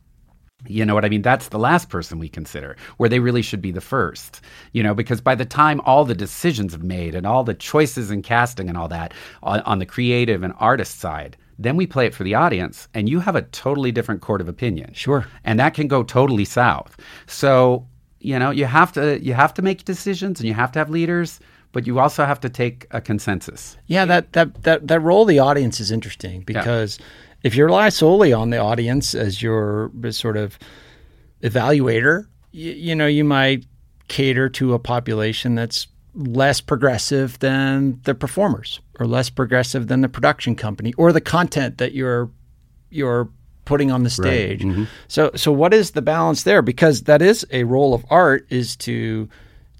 You 0.67 0.85
know 0.85 0.95
what 0.95 1.05
I 1.05 1.09
mean? 1.09 1.23
That's 1.23 1.49
the 1.49 1.59
last 1.59 1.89
person 1.89 2.19
we 2.19 2.29
consider, 2.29 2.77
where 2.97 3.09
they 3.09 3.21
really 3.21 3.43
should 3.43 3.63
be 3.63 3.71
the 3.71 3.81
first. 3.81 4.41
You 4.73 4.83
know, 4.83 4.95
because 4.95 5.21
by 5.21 5.35
the 5.35 5.45
time 5.45 5.81
all 5.83 6.05
the 6.05 6.15
decisions 6.15 6.73
have 6.73 6.83
made 6.83 7.15
and 7.15 7.27
all 7.27 7.45
the 7.45 7.55
choices 7.55 8.11
in 8.11 8.23
casting 8.23 8.69
and 8.69 8.77
all 8.77 8.89
that 8.89 9.15
on, 9.43 9.61
on 9.61 9.79
the 9.79 9.87
creative 9.87 10.43
and 10.43 10.55
artist 10.59 10.99
side, 10.99 11.37
then 11.59 11.77
we 11.77 11.87
play 11.87 12.07
it 12.07 12.15
for 12.15 12.25
the 12.25 12.35
audience, 12.35 12.89
and 12.95 13.09
you 13.09 13.21
have 13.21 13.37
a 13.37 13.43
totally 13.43 13.93
different 13.93 14.23
court 14.23 14.41
of 14.41 14.49
opinion. 14.49 14.93
Sure. 14.95 15.27
And 15.45 15.61
that 15.61 15.75
can 15.75 15.89
go 15.89 16.03
totally 16.03 16.45
south. 16.45 16.97
So 17.27 17.87
you 18.21 18.39
know 18.39 18.51
you 18.51 18.67
have 18.67 18.93
to 18.93 19.19
you 19.23 19.35
have 19.35 19.53
to 19.55 19.63
make 19.63 19.85
decisions 19.85 20.41
and 20.41 20.47
you 20.47 20.55
have 20.55 20.71
to 20.71 20.79
have 20.79 20.91
leaders 20.91 21.41
but 21.73 21.87
you 21.87 21.99
also 21.99 22.25
have 22.25 22.41
to 22.41 22.49
take 22.49 22.87
a 22.91 23.01
consensus 23.01 23.77
yeah 23.87 24.05
that 24.05 24.33
that 24.35 24.63
that, 24.63 24.87
that 24.87 25.01
role 25.01 25.23
of 25.23 25.29
the 25.29 25.39
audience 25.39 25.81
is 25.81 25.91
interesting 25.91 26.43
because 26.43 26.99
yeah. 26.99 27.07
If 27.43 27.55
you 27.55 27.65
rely 27.65 27.89
solely 27.89 28.33
on 28.33 28.51
the 28.51 28.59
audience 28.59 29.15
as 29.15 29.43
your 29.43 29.91
sort 30.11 30.37
of 30.37 30.59
evaluator 31.43 32.27
you, 32.53 32.73
you 32.73 32.95
know 32.95 33.07
you 33.07 33.25
might 33.25 33.65
cater 34.09 34.49
to 34.49 34.75
a 34.75 34.79
population 34.79 35.55
that's 35.55 35.87
less 36.15 36.61
progressive 36.61 37.39
than 37.39 38.01
the 38.05 38.15
performers 38.15 38.81
or 38.99 39.07
less 39.07 39.31
progressive 39.31 39.89
than 39.89 40.01
the 40.01 40.09
production 40.09 40.57
company 40.57 40.93
or 40.95 41.13
the 41.13 41.21
content 41.21 41.79
that 41.79 41.93
you're 41.93 42.29
you're 42.91 43.29
putting 43.65 43.93
on 43.93 44.03
the 44.03 44.11
stage. 44.11 44.65
Right. 44.65 44.73
Mm-hmm. 44.73 44.85
So 45.07 45.31
so 45.37 45.53
what 45.53 45.73
is 45.73 45.93
the 45.93 46.03
balance 46.03 46.43
there? 46.43 46.61
Because 46.61 47.03
that 47.03 47.23
is 47.23 47.47
a 47.53 47.65
role 47.65 47.95
of 47.95 48.05
art 48.11 48.47
is 48.51 48.75
to 48.79 49.29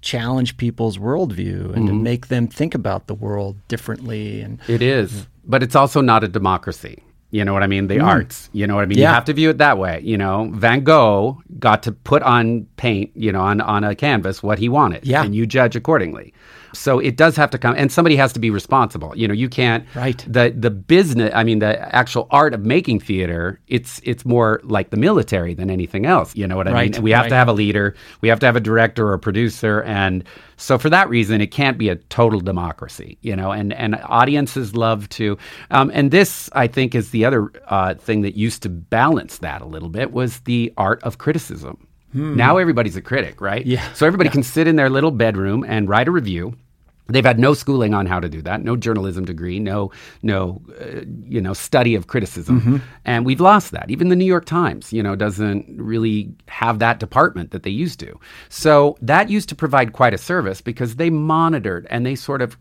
challenge 0.01 0.57
people's 0.57 0.97
worldview 0.97 1.65
and 1.65 1.75
mm-hmm. 1.75 1.87
to 1.87 1.93
make 1.93 2.27
them 2.27 2.47
think 2.47 2.73
about 2.73 3.07
the 3.07 3.13
world 3.13 3.55
differently 3.67 4.41
and 4.41 4.59
it 4.67 4.81
is 4.81 5.27
but 5.45 5.61
it's 5.61 5.75
also 5.75 6.01
not 6.01 6.23
a 6.23 6.27
democracy 6.27 7.03
you 7.31 7.45
know 7.45 7.53
what 7.53 7.63
I 7.63 7.67
mean? 7.67 7.87
The 7.87 7.97
mm. 7.97 8.05
arts. 8.05 8.49
You 8.51 8.67
know 8.67 8.75
what 8.75 8.83
I 8.83 8.85
mean? 8.85 8.97
Yeah. 8.97 9.09
You 9.09 9.13
have 9.13 9.25
to 9.25 9.33
view 9.33 9.49
it 9.49 9.57
that 9.59 9.77
way. 9.77 10.01
You 10.03 10.17
know, 10.17 10.49
Van 10.53 10.83
Gogh 10.83 11.41
got 11.59 11.83
to 11.83 11.93
put 11.93 12.21
on 12.23 12.67
paint, 12.75 13.11
you 13.15 13.31
know, 13.31 13.41
on, 13.41 13.61
on 13.61 13.85
a 13.85 13.95
canvas 13.95 14.43
what 14.43 14.59
he 14.59 14.67
wanted. 14.67 15.07
Yeah. 15.07 15.23
And 15.23 15.33
you 15.33 15.47
judge 15.47 15.77
accordingly. 15.77 16.33
So 16.73 16.99
it 16.99 17.17
does 17.17 17.35
have 17.35 17.49
to 17.51 17.57
come, 17.57 17.75
and 17.77 17.91
somebody 17.91 18.15
has 18.15 18.33
to 18.33 18.39
be 18.39 18.49
responsible. 18.49 19.15
You 19.15 19.27
know, 19.27 19.33
you 19.33 19.49
can't. 19.49 19.85
Right. 19.95 20.23
The 20.27 20.53
the 20.55 20.71
business, 20.71 21.31
I 21.33 21.43
mean, 21.43 21.59
the 21.59 21.93
actual 21.95 22.27
art 22.31 22.53
of 22.53 22.65
making 22.65 22.99
theater, 23.01 23.59
it's 23.67 23.99
it's 24.03 24.25
more 24.25 24.61
like 24.63 24.89
the 24.89 24.97
military 24.97 25.53
than 25.53 25.69
anything 25.69 26.05
else. 26.05 26.35
You 26.35 26.47
know 26.47 26.55
what 26.55 26.67
I 26.67 26.71
right. 26.71 26.93
mean? 26.93 27.01
We 27.01 27.11
have 27.11 27.23
right. 27.23 27.29
to 27.29 27.35
have 27.35 27.47
a 27.47 27.53
leader. 27.53 27.95
We 28.21 28.29
have 28.29 28.39
to 28.39 28.45
have 28.45 28.55
a 28.55 28.61
director 28.61 29.07
or 29.07 29.13
a 29.13 29.19
producer, 29.19 29.83
and 29.83 30.23
so 30.57 30.77
for 30.77 30.89
that 30.89 31.09
reason, 31.09 31.41
it 31.41 31.47
can't 31.47 31.77
be 31.77 31.89
a 31.89 31.95
total 31.95 32.39
democracy. 32.39 33.17
You 33.21 33.35
know, 33.35 33.51
and 33.51 33.73
and 33.73 33.95
audiences 34.03 34.75
love 34.75 35.09
to, 35.09 35.37
um, 35.71 35.91
and 35.93 36.11
this 36.11 36.49
I 36.53 36.67
think 36.67 36.95
is 36.95 37.11
the 37.11 37.25
other 37.25 37.51
uh, 37.67 37.95
thing 37.95 38.21
that 38.21 38.35
used 38.35 38.63
to 38.63 38.69
balance 38.69 39.39
that 39.39 39.61
a 39.61 39.65
little 39.65 39.89
bit 39.89 40.11
was 40.11 40.39
the 40.41 40.73
art 40.77 41.01
of 41.03 41.17
criticism 41.17 41.87
Now 42.13 42.57
everybody's 42.57 42.95
a 42.95 43.01
critic, 43.01 43.41
right? 43.41 43.65
Yeah. 43.65 43.91
So 43.93 44.05
everybody 44.05 44.29
can 44.29 44.43
sit 44.43 44.67
in 44.67 44.75
their 44.75 44.89
little 44.89 45.11
bedroom 45.11 45.63
and 45.67 45.87
write 45.87 46.07
a 46.07 46.11
review. 46.11 46.55
They've 47.07 47.25
had 47.25 47.39
no 47.39 47.53
schooling 47.53 47.93
on 47.93 48.05
how 48.05 48.19
to 48.19 48.29
do 48.29 48.41
that, 48.43 48.63
no 48.63 48.77
journalism 48.77 49.25
degree, 49.25 49.59
no 49.59 49.91
no 50.23 50.61
uh, 50.79 51.01
you 51.23 51.41
know 51.41 51.53
study 51.53 51.95
of 51.95 52.07
criticism, 52.07 52.81
and 53.05 53.25
we've 53.25 53.41
lost 53.41 53.71
that. 53.71 53.89
Even 53.89 54.09
the 54.09 54.15
New 54.15 54.25
York 54.25 54.45
Times, 54.45 54.93
you 54.93 55.03
know, 55.03 55.15
doesn't 55.15 55.65
really 55.77 56.33
have 56.47 56.79
that 56.79 56.99
department 56.99 57.51
that 57.51 57.63
they 57.63 57.69
used 57.69 57.99
to. 57.99 58.17
So 58.49 58.97
that 59.01 59.29
used 59.29 59.49
to 59.49 59.55
provide 59.55 59.91
quite 59.93 60.13
a 60.13 60.17
service 60.17 60.61
because 60.61 60.95
they 60.95 61.09
monitored 61.09 61.85
and 61.89 62.05
they 62.05 62.15
sort 62.15 62.41
of 62.41 62.57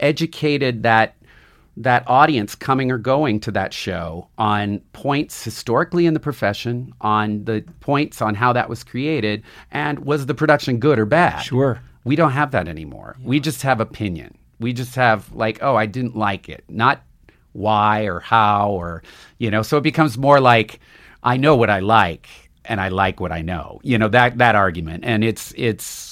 educated 0.00 0.82
that 0.82 1.14
that 1.76 2.04
audience 2.06 2.54
coming 2.54 2.90
or 2.90 2.98
going 2.98 3.40
to 3.40 3.50
that 3.50 3.72
show 3.72 4.28
on 4.36 4.80
points 4.92 5.42
historically 5.42 6.06
in 6.06 6.14
the 6.14 6.20
profession, 6.20 6.92
on 7.00 7.44
the 7.44 7.64
points 7.80 8.20
on 8.20 8.34
how 8.34 8.52
that 8.52 8.68
was 8.68 8.84
created, 8.84 9.42
and 9.70 10.00
was 10.00 10.26
the 10.26 10.34
production 10.34 10.78
good 10.78 10.98
or 10.98 11.06
bad? 11.06 11.40
Sure. 11.40 11.80
We 12.04 12.16
don't 12.16 12.32
have 12.32 12.50
that 12.50 12.68
anymore. 12.68 13.16
We 13.22 13.40
just 13.40 13.62
have 13.62 13.80
opinion. 13.80 14.36
We 14.60 14.72
just 14.72 14.94
have 14.96 15.32
like, 15.32 15.58
oh, 15.62 15.76
I 15.76 15.86
didn't 15.86 16.16
like 16.16 16.48
it, 16.48 16.64
not 16.68 17.02
why 17.52 18.02
or 18.02 18.20
how 18.20 18.70
or 18.70 19.02
you 19.38 19.50
know. 19.50 19.62
So 19.62 19.78
it 19.78 19.82
becomes 19.82 20.18
more 20.18 20.40
like 20.40 20.80
I 21.22 21.36
know 21.36 21.56
what 21.56 21.70
I 21.70 21.80
like 21.80 22.28
and 22.64 22.80
I 22.80 22.88
like 22.88 23.20
what 23.20 23.32
I 23.32 23.42
know. 23.42 23.80
You 23.82 23.98
know 23.98 24.08
that 24.08 24.38
that 24.38 24.54
argument, 24.54 25.04
and 25.04 25.24
it's 25.24 25.52
it's. 25.56 26.11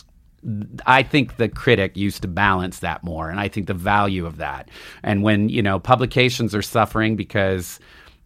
I 0.86 1.02
think 1.02 1.36
the 1.36 1.48
critic 1.48 1.96
used 1.96 2.22
to 2.22 2.28
balance 2.28 2.78
that 2.78 3.04
more, 3.04 3.28
and 3.28 3.38
I 3.38 3.48
think 3.48 3.66
the 3.66 3.74
value 3.74 4.24
of 4.24 4.38
that. 4.38 4.70
And 5.02 5.22
when 5.22 5.48
you 5.50 5.62
know 5.62 5.78
publications 5.78 6.54
are 6.54 6.62
suffering 6.62 7.14
because 7.14 7.78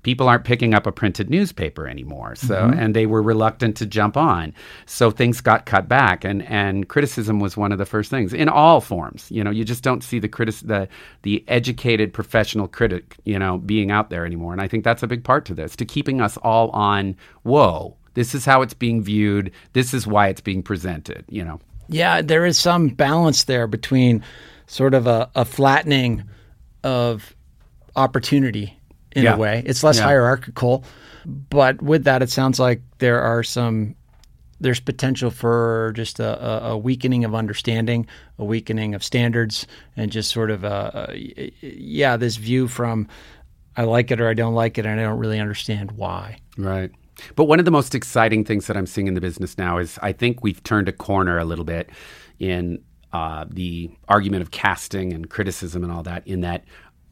people 0.04 0.28
aren't 0.28 0.44
picking 0.44 0.74
up 0.74 0.86
a 0.86 0.92
printed 0.92 1.28
newspaper 1.28 1.88
anymore, 1.88 2.36
so 2.36 2.54
mm-hmm. 2.54 2.78
and 2.78 2.94
they 2.94 3.06
were 3.06 3.20
reluctant 3.20 3.76
to 3.78 3.86
jump 3.86 4.16
on, 4.16 4.54
so 4.86 5.10
things 5.10 5.40
got 5.40 5.66
cut 5.66 5.88
back. 5.88 6.24
And 6.24 6.42
and 6.44 6.88
criticism 6.88 7.40
was 7.40 7.56
one 7.56 7.72
of 7.72 7.78
the 7.78 7.86
first 7.86 8.10
things 8.10 8.32
in 8.32 8.48
all 8.48 8.80
forms. 8.80 9.28
You 9.32 9.42
know, 9.42 9.50
you 9.50 9.64
just 9.64 9.82
don't 9.82 10.04
see 10.04 10.20
the 10.20 10.28
critic 10.28 10.54
the 10.62 10.88
the 11.22 11.44
educated 11.48 12.12
professional 12.12 12.68
critic, 12.68 13.16
you 13.24 13.40
know, 13.40 13.58
being 13.58 13.90
out 13.90 14.10
there 14.10 14.24
anymore. 14.24 14.52
And 14.52 14.62
I 14.62 14.68
think 14.68 14.84
that's 14.84 15.02
a 15.02 15.08
big 15.08 15.24
part 15.24 15.46
to 15.46 15.54
this, 15.54 15.74
to 15.76 15.84
keeping 15.84 16.20
us 16.20 16.36
all 16.38 16.70
on. 16.70 17.16
Whoa, 17.42 17.96
this 18.14 18.36
is 18.36 18.44
how 18.44 18.62
it's 18.62 18.74
being 18.74 19.02
viewed. 19.02 19.50
This 19.72 19.92
is 19.92 20.06
why 20.06 20.28
it's 20.28 20.40
being 20.40 20.62
presented. 20.62 21.24
You 21.28 21.44
know. 21.44 21.60
Yeah, 21.88 22.22
there 22.22 22.46
is 22.46 22.58
some 22.58 22.88
balance 22.88 23.44
there 23.44 23.66
between 23.66 24.22
sort 24.66 24.94
of 24.94 25.06
a, 25.06 25.30
a 25.34 25.44
flattening 25.44 26.24
of 26.82 27.34
opportunity 27.96 28.76
in 29.12 29.24
Yeah. 29.24 29.34
a 29.34 29.38
way. 29.38 29.62
It's 29.66 29.82
less 29.84 29.98
Yeah. 29.98 30.04
hierarchical, 30.04 30.84
but 31.26 31.80
with 31.82 32.04
that, 32.04 32.22
it 32.22 32.30
sounds 32.30 32.58
like 32.58 32.82
there 32.98 33.20
are 33.20 33.42
some. 33.42 33.94
There's 34.60 34.80
potential 34.80 35.30
for 35.30 35.92
just 35.94 36.20
a, 36.20 36.64
a, 36.68 36.78
weakening 36.78 37.24
of 37.24 37.34
understanding, 37.34 38.06
a 38.38 38.44
weakening 38.44 38.94
of 38.94 39.04
standards, 39.04 39.66
and 39.96 40.10
just 40.10 40.30
sort 40.30 40.50
of 40.50 40.64
a, 40.64 41.08
a 41.12 41.52
yeah, 41.60 42.16
this 42.16 42.36
view 42.36 42.68
from 42.68 43.08
I 43.76 43.82
like 43.82 44.10
it 44.10 44.20
or 44.20 44.28
I 44.28 44.34
don't 44.34 44.54
like 44.54 44.78
it, 44.78 44.86
and 44.86 44.98
I 44.98 45.02
don't 45.02 45.18
really 45.18 45.40
understand 45.40 45.92
why. 45.92 46.38
Right. 46.56 46.90
But 47.36 47.44
one 47.44 47.58
of 47.58 47.64
the 47.64 47.70
most 47.70 47.94
exciting 47.94 48.44
things 48.44 48.66
that 48.66 48.76
I'm 48.76 48.86
seeing 48.86 49.06
in 49.06 49.14
the 49.14 49.20
business 49.20 49.56
now 49.58 49.78
is 49.78 49.98
I 50.02 50.12
think 50.12 50.42
we've 50.42 50.62
turned 50.62 50.88
a 50.88 50.92
corner 50.92 51.38
a 51.38 51.44
little 51.44 51.64
bit 51.64 51.90
in 52.38 52.82
uh, 53.12 53.44
the 53.48 53.90
argument 54.08 54.42
of 54.42 54.50
casting 54.50 55.12
and 55.12 55.30
criticism 55.30 55.84
and 55.84 55.92
all 55.92 56.02
that. 56.02 56.26
In 56.26 56.40
that, 56.40 56.64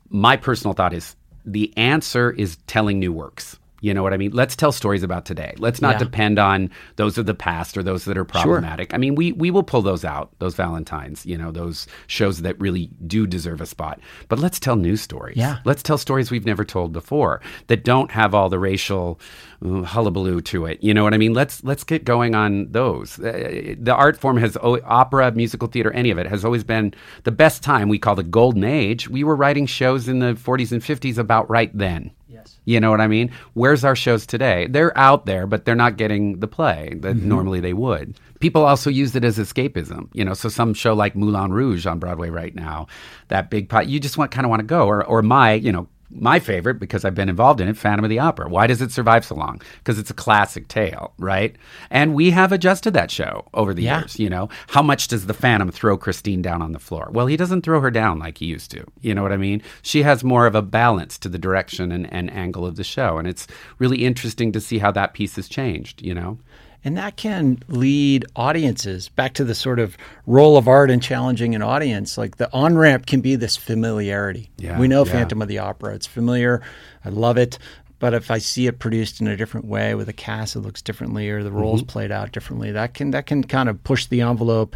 my 0.09 0.37
personal 0.37 0.75
thought 0.75 0.93
is 0.93 1.17
the 1.45 1.73
answer 1.77 2.31
is 2.31 2.57
telling 2.67 2.99
new 2.99 3.13
works. 3.13 3.59
You 3.83 3.93
know 3.93 4.03
what 4.03 4.15
I 4.15 4.17
mean? 4.17 4.31
Let's 4.33 4.57
tell 4.57 4.73
stories 4.73 5.03
about 5.03 5.25
today. 5.27 5.55
Let's 5.59 5.83
not 5.83 5.95
Yeah. 5.97 5.99
depend 5.99 6.39
on 6.39 6.71
those 6.97 7.19
of 7.19 7.27
the 7.27 7.35
past 7.35 7.77
or 7.77 7.83
those 7.83 8.05
that 8.07 8.17
are 8.17 8.25
problematic. 8.25 8.95
I 8.95 8.97
mean, 8.97 9.15
we 9.17 9.33
we 9.33 9.51
will 9.51 9.65
pull 9.65 9.83
those 9.83 10.05
out, 10.05 10.31
those 10.39 10.55
Valentines, 10.55 11.27
you 11.27 11.37
know, 11.37 11.51
those 11.51 11.87
shows 12.07 12.43
that 12.43 12.59
really 12.61 12.89
do 13.07 13.27
deserve 13.27 13.61
a 13.61 13.67
spot. 13.67 14.01
But 14.29 14.39
let's 14.39 14.59
tell 14.61 14.77
new 14.77 14.97
stories. 14.97 15.37
Yeah. 15.37 15.59
Let's 15.65 15.83
tell 15.83 15.99
stories 15.99 16.31
we've 16.31 16.47
never 16.47 16.65
told 16.65 16.93
before 16.93 17.41
that 17.67 17.85
don't 17.85 18.11
have 18.13 18.35
all 18.35 18.49
the 18.49 18.59
racial 18.59 19.19
uh, 19.65 19.83
hullabaloo 19.83 20.41
to 20.43 20.65
it. 20.67 20.83
You 20.83 20.95
know 20.95 21.03
what 21.03 21.13
I 21.13 21.19
mean? 21.19 21.35
Let's 21.35 21.63
let's 21.65 21.83
get 21.85 22.05
going 22.05 22.35
on 22.37 22.69
those. 22.71 23.19
Uh, 23.19 23.75
the 23.79 23.95
art 23.95 24.17
form 24.17 24.37
has 24.37 24.57
o- 24.63 24.81
opera, 24.85 25.33
musical 25.33 25.67
theater, 25.69 25.91
any 25.93 26.11
of 26.13 26.19
it 26.19 26.27
has 26.29 26.45
always 26.45 26.63
been 26.65 26.95
the 27.25 27.33
best 27.33 27.63
time. 27.65 27.89
We 27.89 27.99
call 27.99 28.15
the 28.15 28.23
golden 28.23 28.63
age. 28.63 29.09
We 29.09 29.25
were 29.25 29.35
writing 29.35 29.67
shows 29.67 30.07
in 30.07 30.21
the 30.21 30.35
40s 30.35 30.71
and 30.71 30.81
50s 30.83 31.19
about 31.19 31.51
right 31.51 31.77
then. 31.77 32.13
Yes. 32.29 32.52
You 32.65 32.79
know 32.81 32.91
what 32.91 33.01
I 33.01 33.09
mean? 33.09 33.31
Where's 33.55 33.85
our 33.85 33.97
shows 33.97 34.25
today? 34.27 34.69
They're 34.69 34.97
out 34.97 35.27
there, 35.27 35.47
but 35.47 35.65
they're 35.65 35.75
not 35.75 35.97
getting 35.97 36.39
the 36.41 36.47
play 36.47 36.95
that 37.01 37.17
mm-hmm. 37.17 37.29
normally 37.29 37.61
they 37.61 37.73
would. 37.73 38.19
People 38.41 38.65
also 38.65 38.91
use 38.91 39.17
it 39.17 39.25
as 39.25 39.39
escapism. 39.39 40.09
You 40.13 40.25
know, 40.25 40.35
so 40.35 40.49
some 40.49 40.75
show 40.75 40.95
like 40.95 41.17
Moulin 41.17 41.53
Rouge 41.53 41.87
on 41.87 41.99
Broadway 41.99 42.31
right 42.31 42.55
now, 42.55 42.87
that 43.29 43.51
big 43.51 43.69
pot, 43.69 43.89
you 43.89 43.99
just 43.99 44.17
want 44.17 44.31
kind 44.31 44.45
of 44.45 44.51
want 44.51 44.61
to 44.61 44.67
go. 44.67 44.87
Or, 44.87 45.05
or 45.05 45.23
my, 45.23 45.55
you 45.55 45.73
know, 45.73 45.89
my 46.15 46.39
favorite 46.39 46.79
because 46.79 47.05
I've 47.05 47.15
been 47.15 47.29
involved 47.29 47.61
in 47.61 47.69
it, 47.69 47.77
Phantom 47.77 48.05
of 48.05 48.11
the 48.11 48.19
Opera. 48.19 48.49
Why 48.49 48.67
does 48.67 48.83
it 48.83 48.93
survive 48.93 49.25
so 49.25 49.35
long? 49.35 49.61
Because 49.79 49.99
it's 49.99 50.11
a 50.11 50.15
classic 50.15 50.69
tale, 50.69 51.15
right? 51.19 51.57
And 51.91 52.15
we 52.15 52.31
have 52.31 52.53
adjusted 52.53 52.93
that 52.95 53.11
show 53.11 53.47
over 53.55 53.73
the 53.73 53.83
Yeah. 53.83 54.01
years. 54.01 54.19
You 54.19 54.29
know, 54.31 54.49
how 54.69 54.83
much 54.83 55.09
does 55.09 55.27
the 55.27 55.35
Phantom 55.35 55.71
throw 55.71 55.97
Christine 55.97 56.43
down 56.43 56.61
on 56.63 56.73
the 56.73 56.79
floor? 56.79 57.09
Well, 57.13 57.27
he 57.27 57.37
doesn't 57.37 57.63
throw 57.63 57.81
her 57.81 57.91
down 57.91 58.19
like 58.19 58.39
he 58.39 58.47
used 58.47 58.71
to. 58.73 58.85
You 59.01 59.15
know 59.15 59.23
what 59.23 59.33
I 59.33 59.37
mean? 59.37 59.63
She 59.83 60.03
has 60.03 60.23
more 60.23 60.47
of 60.47 60.55
a 60.55 60.63
balance 60.63 61.19
to 61.19 61.29
the 61.29 61.39
direction 61.39 61.91
and, 61.93 62.13
and 62.13 62.31
angle 62.33 62.67
of 62.67 62.77
the 62.77 62.85
show. 62.85 63.19
And 63.19 63.27
it's 63.27 63.47
really 63.79 64.05
interesting 64.05 64.53
to 64.53 64.61
see 64.61 64.79
how 64.79 64.91
that 64.93 65.15
piece 65.15 65.37
has 65.37 65.49
changed, 65.49 66.03
you 66.03 66.15
know? 66.15 66.39
And 66.85 66.97
that 66.97 67.17
can 67.17 67.63
lead 67.69 68.25
audiences 68.35 69.09
back 69.09 69.35
to 69.35 69.45
the 69.45 69.55
sort 69.55 69.79
of 69.79 69.97
role 70.27 70.57
of 70.57 70.67
art 70.67 70.91
in 70.91 70.99
challenging 70.99 71.55
an 71.55 71.63
audience. 71.63 72.19
Like 72.19 72.39
the 72.39 72.53
on 72.53 72.77
ramp 72.77 73.07
can 73.07 73.21
be 73.21 73.37
this 73.37 73.57
familiarity. 73.57 74.51
Yeah, 74.57 74.79
we 74.79 74.89
know 74.89 75.05
yeah. 75.07 75.13
Phantom 75.13 75.43
of 75.43 75.49
the 75.49 75.59
Opera. 75.59 75.95
It's 75.95 76.07
familiar. 76.07 76.61
I 77.05 77.11
love 77.11 77.37
it. 77.37 77.59
But 78.01 78.15
if 78.15 78.33
I 78.33 78.39
see 78.39 78.67
it 78.67 78.81
produced 78.81 79.21
in 79.21 79.29
a 79.29 79.37
different 79.37 79.67
way 79.67 79.95
with 79.95 80.09
a 80.09 80.13
cast 80.13 80.55
that 80.55 80.61
looks 80.61 80.83
differently 80.83 81.31
or 81.31 81.45
the 81.45 81.53
roles 81.53 81.83
Mm-hmm. 81.83 81.89
played 81.89 82.11
out 82.11 82.33
differently, 82.33 82.73
that 82.73 82.95
can 82.95 83.13
that 83.13 83.27
can 83.27 83.45
kind 83.45 83.69
of 83.69 83.83
push 83.85 84.07
the 84.07 84.23
envelope 84.23 84.75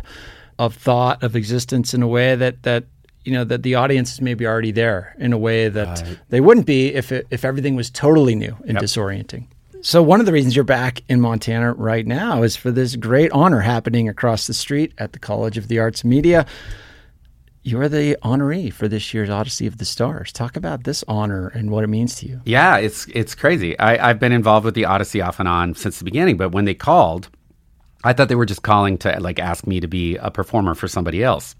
of 0.61 0.77
thought 0.77 1.25
of 1.25 1.35
existence 1.35 1.93
in 1.93 2.03
a 2.03 2.09
way 2.09 2.37
that 2.37 2.63
that 2.63 2.85
you 3.25 3.33
know 3.33 3.43
that 3.43 3.65
the 3.65 3.75
audience 3.75 4.13
is 4.13 4.21
maybe 4.21 4.47
already 4.47 4.71
there 4.71 5.17
in 5.19 5.33
a 5.33 5.39
way 5.39 5.69
that 5.69 6.07
they 6.29 6.41
wouldn't 6.41 6.67
be 6.67 6.95
if 6.95 7.11
it, 7.11 7.27
if 7.31 7.45
everything 7.45 7.75
was 7.75 7.91
totally 7.91 8.37
new 8.37 8.57
and 8.69 8.79
disorienting. 8.79 9.49
So 9.83 10.03
one 10.03 10.19
of 10.19 10.27
the 10.27 10.33
reasons 10.33 10.57
you're 10.57 10.65
back 10.65 11.03
in 11.09 11.21
Montana 11.21 11.73
right 11.73 12.07
now 12.07 12.43
is 12.43 12.57
for 12.57 12.73
this 12.73 12.97
great 12.97 13.31
honor 13.31 13.61
happening 13.61 14.09
across 14.09 14.47
the 14.47 14.55
street 14.55 14.93
at 14.99 15.13
the 15.13 15.19
College 15.19 15.59
of 15.59 15.69
the 15.69 15.79
Arts 15.79 16.05
Media. 16.05 16.45
You're 17.63 17.89
the 17.89 18.17
honoree 18.23 18.73
for 18.73 18.89
this 18.89 19.15
year's 19.15 19.31
Odyssey 19.31 19.67
of 19.67 19.79
the 19.79 19.85
Stars. 19.85 20.33
Talk 20.33 20.57
about 20.57 20.85
this 20.85 21.05
honor 21.07 21.49
and 21.49 21.71
what 21.71 21.85
it 21.85 21.89
means 21.89 22.17
to 22.17 22.29
you. 22.29 22.41
Yeah, 22.45 22.79
it's 22.79 23.07
it's 23.09 23.35
crazy. 23.35 23.79
I, 23.79 24.11
I've 24.11 24.19
been 24.19 24.33
involved 24.33 24.65
with 24.65 24.75
the 24.75 24.85
Odyssey 24.85 25.21
off 25.21 25.39
and 25.39 25.49
on 25.49 25.75
since 25.75 25.99
the 25.99 26.05
beginning, 26.05 26.37
but 26.37 26.51
when 26.51 26.65
they 26.65 26.75
called, 26.75 27.29
I 28.03 28.13
thought 28.13 28.29
they 28.29 28.35
were 28.35 28.47
just 28.47 28.63
calling 28.63 28.99
to 28.99 29.21
like 29.21 29.39
ask 29.39 29.67
me 29.67 29.81
to 29.81 29.89
be 29.89 30.17
a 30.17 30.31
performer 30.31 30.75
for 30.75 30.89
somebody 30.89 31.23
else. 31.23 31.55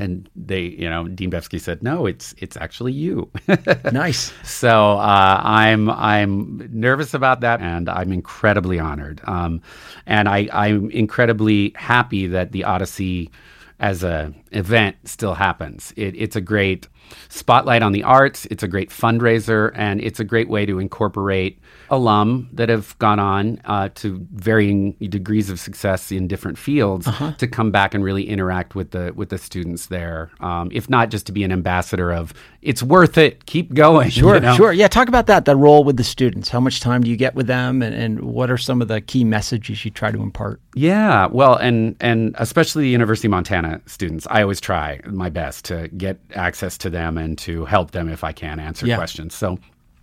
And 0.00 0.28
they, 0.34 0.62
you 0.62 0.88
know, 0.88 1.08
Dean 1.08 1.30
Bevsky 1.30 1.60
said, 1.60 1.82
"No, 1.82 2.06
it's 2.06 2.34
it's 2.38 2.56
actually 2.56 2.92
you." 2.92 3.30
Nice. 3.92 4.32
So 4.44 4.98
uh, 4.98 5.40
I'm 5.44 5.90
I'm 5.90 6.68
nervous 6.72 7.14
about 7.14 7.40
that, 7.42 7.60
and 7.60 7.88
I'm 7.88 8.12
incredibly 8.12 8.78
honored. 8.78 9.20
Um, 9.24 9.60
and 10.06 10.28
I, 10.28 10.48
I'm 10.52 10.90
incredibly 10.90 11.72
happy 11.76 12.26
that 12.28 12.52
the 12.52 12.64
Odyssey, 12.64 13.30
as 13.78 14.02
a 14.04 14.32
event, 14.52 14.96
still 15.04 15.34
happens. 15.34 15.92
It, 15.96 16.14
it's 16.16 16.36
a 16.36 16.40
great 16.40 16.88
spotlight 17.28 17.82
on 17.82 17.92
the 17.92 18.02
arts. 18.02 18.46
It's 18.46 18.62
a 18.62 18.68
great 18.68 18.90
fundraiser, 18.90 19.72
and 19.74 20.00
it's 20.00 20.20
a 20.20 20.24
great 20.24 20.48
way 20.48 20.66
to 20.66 20.78
incorporate 20.78 21.60
alum 21.90 22.48
that 22.52 22.68
have 22.68 22.96
gone 22.98 23.18
on 23.18 23.60
uh, 23.64 23.88
to 23.96 24.26
varying 24.32 24.92
degrees 24.92 25.50
of 25.50 25.58
success 25.58 26.12
in 26.12 26.28
different 26.28 26.56
fields 26.56 27.08
to 27.38 27.46
come 27.46 27.70
back 27.70 27.94
and 27.94 28.04
really 28.04 28.28
interact 28.28 28.74
with 28.74 28.92
the 28.92 29.12
with 29.14 29.30
the 29.30 29.38
students 29.38 29.86
there. 29.86 30.30
Um, 30.40 30.70
if 30.72 30.88
not 30.88 31.10
just 31.10 31.26
to 31.26 31.32
be 31.32 31.42
an 31.44 31.52
ambassador 31.52 32.12
of 32.12 32.32
it's 32.62 32.82
worth 32.82 33.18
it, 33.18 33.46
keep 33.46 33.74
going. 33.74 34.10
Sure, 34.10 34.34
you 34.34 34.40
know? 34.40 34.54
sure. 34.54 34.72
Yeah, 34.72 34.88
talk 34.88 35.08
about 35.08 35.26
that, 35.26 35.46
that 35.46 35.56
role 35.56 35.82
with 35.82 35.96
the 35.96 36.04
students. 36.04 36.48
How 36.48 36.60
much 36.60 36.80
time 36.80 37.02
do 37.02 37.10
you 37.10 37.16
get 37.16 37.34
with 37.34 37.46
them 37.46 37.82
and, 37.82 37.94
and 37.94 38.20
what 38.20 38.50
are 38.50 38.58
some 38.58 38.82
of 38.82 38.88
the 38.88 39.00
key 39.00 39.24
messages 39.24 39.84
you 39.84 39.90
try 39.90 40.10
to 40.10 40.22
impart? 40.22 40.60
Yeah, 40.74 41.26
well, 41.26 41.56
and 41.56 41.96
and 42.00 42.34
especially 42.38 42.84
the 42.84 42.90
University 42.90 43.26
of 43.26 43.30
Montana 43.30 43.80
students, 43.86 44.26
I 44.30 44.42
always 44.42 44.60
try 44.60 45.00
my 45.06 45.28
best 45.28 45.64
to 45.66 45.88
get 45.88 46.20
access 46.34 46.78
to 46.78 46.90
them 46.90 46.99
and 47.18 47.36
to 47.38 47.64
help 47.64 47.90
them 47.92 48.08
if 48.08 48.22
I 48.24 48.32
can 48.32 48.58
answer 48.60 48.86
Yeah. 48.86 48.96
questions. 48.96 49.34
So. 49.34 49.58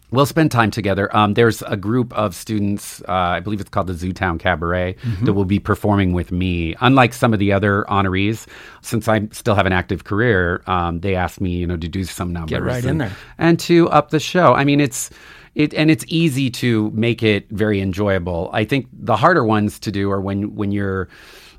We'll 0.10 0.26
spend 0.26 0.52
time 0.52 0.72
together. 0.72 1.14
Um, 1.14 1.34
there's 1.34 1.62
a 1.64 1.76
group 1.76 2.14
of 2.14 2.34
students, 2.34 3.02
uh, 3.10 3.12
I 3.12 3.42
believe 3.42 3.60
it's 3.60 3.70
called 3.70 3.88
the 3.88 3.94
Zootown 3.94 4.40
Cabaret, 4.40 4.96
Mm-hmm. 5.04 5.26
that 5.26 5.34
will 5.34 5.44
be 5.44 5.60
performing 5.60 6.14
with 6.14 6.32
me. 6.32 6.76
Unlike 6.80 7.14
some 7.14 7.34
of 7.34 7.40
the 7.40 7.52
other 7.52 7.84
honorees, 7.90 8.48
since 8.82 9.10
I 9.10 9.28
still 9.34 9.54
have 9.54 9.66
an 9.66 9.74
active 9.74 10.06
career, 10.06 10.64
um, 10.66 11.02
they 11.02 11.14
asked 11.16 11.42
me, 11.42 11.50
you 11.58 11.68
know, 11.68 11.76
to 11.76 11.90
do 11.90 12.06
some 12.06 12.32
numbers 12.32 12.62
right 12.62 12.84
in 12.86 12.90
and, 12.92 13.02
there. 13.02 13.12
and 13.38 13.60
to 13.60 13.90
up 13.90 14.12
the 14.12 14.20
show. 14.22 14.54
I 14.54 14.64
mean, 14.64 14.80
it's 14.80 15.10
it, 15.56 15.74
and 15.74 15.92
it's 15.92 16.06
easy 16.08 16.50
to 16.52 16.90
make 16.92 17.22
it 17.22 17.50
very 17.50 17.82
enjoyable. 17.82 18.50
I 18.54 18.64
think 18.64 18.88
the 18.94 19.18
harder 19.18 19.44
ones 19.44 19.78
to 19.80 19.92
do 19.92 20.10
are 20.10 20.22
when 20.22 20.56
when 20.56 20.72
you're 20.72 21.10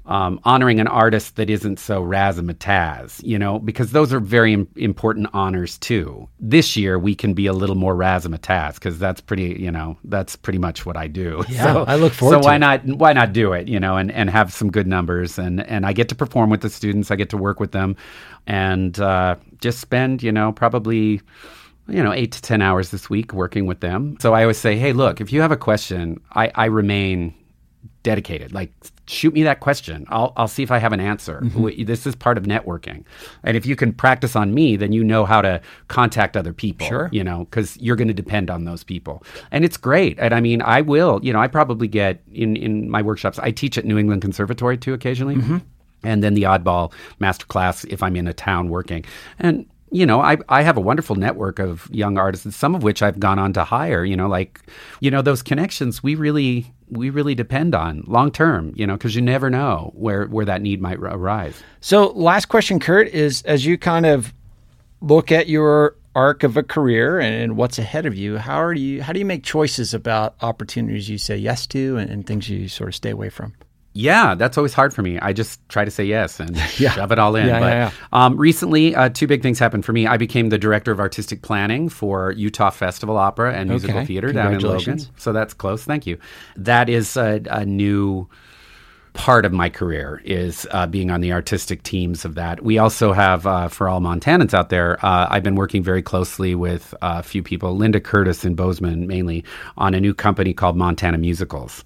um, 0.08 0.40
honoring 0.44 0.80
an 0.80 0.88
artist 0.88 1.36
that 1.36 1.50
isn't 1.50 1.78
so 1.78 2.02
razzmatazz, 2.02 3.22
you 3.22 3.38
know, 3.38 3.58
because 3.58 3.92
those 3.92 4.10
are 4.12 4.20
very 4.20 4.54
Im- 4.54 4.68
important 4.74 5.28
honors 5.34 5.76
too. 5.78 6.26
This 6.40 6.76
year 6.78 6.98
we 6.98 7.14
can 7.14 7.34
be 7.34 7.46
a 7.46 7.52
little 7.52 7.76
more 7.76 7.94
razzmatazz 7.94 8.74
because 8.74 8.98
that's 8.98 9.20
pretty, 9.20 9.56
you 9.60 9.70
know, 9.70 9.98
that's 10.04 10.34
pretty 10.34 10.58
much 10.58 10.86
what 10.86 10.96
I 10.96 11.06
do. 11.06 11.44
Yeah, 11.58 11.72
so, 11.72 11.84
I 11.84 11.96
look 11.96 12.12
forward. 12.12 12.42
So 12.42 12.46
why 12.46 12.56
it. 12.56 12.58
not? 12.58 12.84
Why 12.84 13.12
not 13.12 13.32
do 13.32 13.52
it? 13.52 13.68
You 13.68 13.80
know, 13.80 13.96
and 13.96 14.12
and 14.12 14.28
have 14.28 14.52
some 14.52 14.70
good 14.70 14.86
numbers, 14.86 15.38
and 15.38 15.66
and 15.66 15.86
I 15.86 15.92
get 15.92 16.08
to 16.10 16.14
perform 16.14 16.50
with 16.50 16.60
the 16.60 16.70
students. 16.70 17.10
I 17.10 17.16
get 17.16 17.30
to 17.30 17.36
work 17.36 17.58
with 17.58 17.72
them, 17.72 17.96
and 18.46 18.98
uh, 19.00 19.36
just 19.60 19.80
spend, 19.80 20.22
you 20.22 20.30
know, 20.30 20.52
probably 20.52 21.20
you 21.88 22.02
know, 22.02 22.12
eight 22.12 22.32
to 22.32 22.42
10 22.42 22.60
hours 22.60 22.90
this 22.90 23.08
week 23.08 23.32
working 23.32 23.66
with 23.66 23.80
them. 23.80 24.16
So 24.20 24.34
I 24.34 24.42
always 24.42 24.58
say, 24.58 24.76
hey, 24.76 24.92
look, 24.92 25.20
if 25.20 25.32
you 25.32 25.40
have 25.40 25.52
a 25.52 25.56
question, 25.56 26.20
I, 26.32 26.52
I 26.54 26.66
remain 26.66 27.34
dedicated. 28.08 28.54
Like, 28.54 28.72
shoot 29.06 29.34
me 29.34 29.42
that 29.42 29.60
question. 29.60 30.06
I'll, 30.08 30.32
I'll 30.38 30.48
see 30.48 30.62
if 30.62 30.70
I 30.70 30.78
have 30.78 30.94
an 30.94 31.00
answer. 31.00 31.42
Mm-hmm. 31.42 31.84
This 31.84 32.06
is 32.06 32.14
part 32.16 32.38
of 32.38 32.44
networking. 32.44 33.04
And 33.42 33.54
if 33.54 33.66
you 33.66 33.76
can 33.76 33.92
practice 33.92 34.34
on 34.34 34.54
me, 34.54 34.76
then 34.76 34.92
you 34.92 35.04
know 35.04 35.26
how 35.26 35.42
to 35.42 35.60
contact 35.88 36.34
other 36.34 36.54
people. 36.54 36.86
Sure. 36.86 37.10
You 37.12 37.22
know, 37.22 37.40
because 37.40 37.76
you're 37.76 37.96
going 37.96 38.08
to 38.08 38.14
depend 38.14 38.48
on 38.48 38.64
those 38.64 38.82
people. 38.82 39.22
And 39.50 39.62
it's 39.62 39.76
great. 39.76 40.18
And 40.18 40.32
I 40.32 40.40
mean, 40.40 40.62
I 40.62 40.80
will, 40.80 41.20
you 41.22 41.34
know, 41.34 41.38
I 41.38 41.48
probably 41.48 41.86
get 41.86 42.22
in, 42.32 42.56
in 42.56 42.88
my 42.88 43.02
workshops, 43.02 43.38
I 43.40 43.50
teach 43.50 43.76
at 43.76 43.84
New 43.84 43.98
England 43.98 44.22
Conservatory 44.22 44.78
too 44.78 44.94
occasionally. 44.94 45.36
Mm-hmm. 45.36 45.58
And 46.02 46.22
then 46.22 46.32
the 46.32 46.44
oddball 46.44 46.90
master 47.18 47.44
class 47.44 47.84
if 47.84 48.02
I'm 48.02 48.16
in 48.16 48.26
a 48.26 48.32
town 48.32 48.70
working. 48.70 49.04
And 49.38 49.66
you 49.90 50.04
know, 50.04 50.20
I, 50.20 50.36
I 50.48 50.62
have 50.62 50.76
a 50.76 50.82
wonderful 50.82 51.16
network 51.16 51.58
of 51.58 51.88
young 51.90 52.18
artists, 52.18 52.54
some 52.56 52.74
of 52.74 52.82
which 52.82 53.02
I've 53.02 53.18
gone 53.18 53.38
on 53.38 53.54
to 53.54 53.64
hire, 53.64 54.04
you 54.04 54.16
know, 54.16 54.28
like, 54.28 54.60
you 55.00 55.10
know, 55.10 55.22
those 55.22 55.42
connections 55.42 56.02
we 56.02 56.14
really, 56.14 56.72
we 56.90 57.10
really 57.10 57.34
depend 57.34 57.74
on 57.74 58.04
long 58.06 58.30
term, 58.30 58.72
you 58.76 58.86
know, 58.86 58.94
because 58.94 59.14
you 59.14 59.22
never 59.22 59.50
know 59.50 59.92
where, 59.94 60.26
where 60.26 60.44
that 60.44 60.62
need 60.62 60.80
might 60.80 60.98
arise. 60.98 61.62
So, 61.80 62.08
last 62.08 62.46
question, 62.46 62.80
Curt, 62.80 63.08
is 63.08 63.42
as 63.42 63.64
you 63.64 63.78
kind 63.78 64.06
of 64.06 64.32
look 65.00 65.30
at 65.30 65.48
your 65.48 65.96
arc 66.14 66.42
of 66.42 66.56
a 66.56 66.62
career 66.62 67.20
and 67.20 67.56
what's 67.56 67.78
ahead 67.78 68.06
of 68.06 68.14
you, 68.14 68.38
how 68.38 68.60
are 68.60 68.72
you, 68.72 69.02
how 69.02 69.12
do 69.12 69.18
you 69.18 69.24
make 69.24 69.44
choices 69.44 69.94
about 69.94 70.34
opportunities 70.40 71.08
you 71.08 71.18
say 71.18 71.36
yes 71.36 71.66
to 71.68 71.96
and, 71.96 72.10
and 72.10 72.26
things 72.26 72.48
you 72.48 72.68
sort 72.68 72.88
of 72.88 72.94
stay 72.94 73.10
away 73.10 73.28
from? 73.28 73.54
Yeah, 73.94 74.34
that's 74.34 74.56
always 74.56 74.74
hard 74.74 74.94
for 74.94 75.02
me. 75.02 75.18
I 75.18 75.32
just 75.32 75.66
try 75.68 75.84
to 75.84 75.90
say 75.90 76.04
yes 76.04 76.38
and 76.38 76.56
yeah. 76.78 76.90
shove 76.90 77.10
it 77.10 77.18
all 77.18 77.34
in. 77.34 77.46
Yeah, 77.46 77.60
but 77.60 77.72
yeah. 77.72 77.90
Um, 78.12 78.36
recently, 78.36 78.94
uh, 78.94 79.08
two 79.08 79.26
big 79.26 79.42
things 79.42 79.58
happened 79.58 79.84
for 79.84 79.92
me. 79.92 80.06
I 80.06 80.16
became 80.16 80.50
the 80.50 80.58
director 80.58 80.92
of 80.92 81.00
artistic 81.00 81.42
planning 81.42 81.88
for 81.88 82.32
Utah 82.32 82.70
Festival 82.70 83.16
Opera 83.16 83.54
and 83.54 83.68
Musical 83.68 83.96
okay. 83.98 84.06
Theater 84.06 84.32
down 84.32 84.54
in 84.54 84.60
Logan. 84.60 85.00
So 85.16 85.32
that's 85.32 85.54
close. 85.54 85.84
Thank 85.84 86.06
you. 86.06 86.18
That 86.56 86.88
is 86.88 87.16
a, 87.16 87.42
a 87.50 87.64
new 87.64 88.28
part 89.14 89.44
of 89.44 89.52
my 89.52 89.68
career 89.68 90.22
is 90.24 90.66
uh, 90.70 90.86
being 90.86 91.10
on 91.10 91.20
the 91.20 91.32
artistic 91.32 91.82
teams 91.82 92.24
of 92.24 92.36
that. 92.36 92.62
We 92.62 92.78
also 92.78 93.12
have, 93.12 93.46
uh, 93.48 93.66
for 93.66 93.88
all 93.88 94.00
Montanans 94.00 94.54
out 94.54 94.68
there, 94.68 95.04
uh, 95.04 95.26
I've 95.28 95.42
been 95.42 95.56
working 95.56 95.82
very 95.82 96.02
closely 96.02 96.54
with 96.54 96.94
a 97.02 97.22
few 97.24 97.42
people, 97.42 97.76
Linda 97.76 97.98
Curtis 97.98 98.44
and 98.44 98.56
Bozeman 98.56 99.08
mainly, 99.08 99.44
on 99.76 99.92
a 99.94 100.00
new 100.00 100.14
company 100.14 100.54
called 100.54 100.76
Montana 100.76 101.18
Musicals 101.18 101.82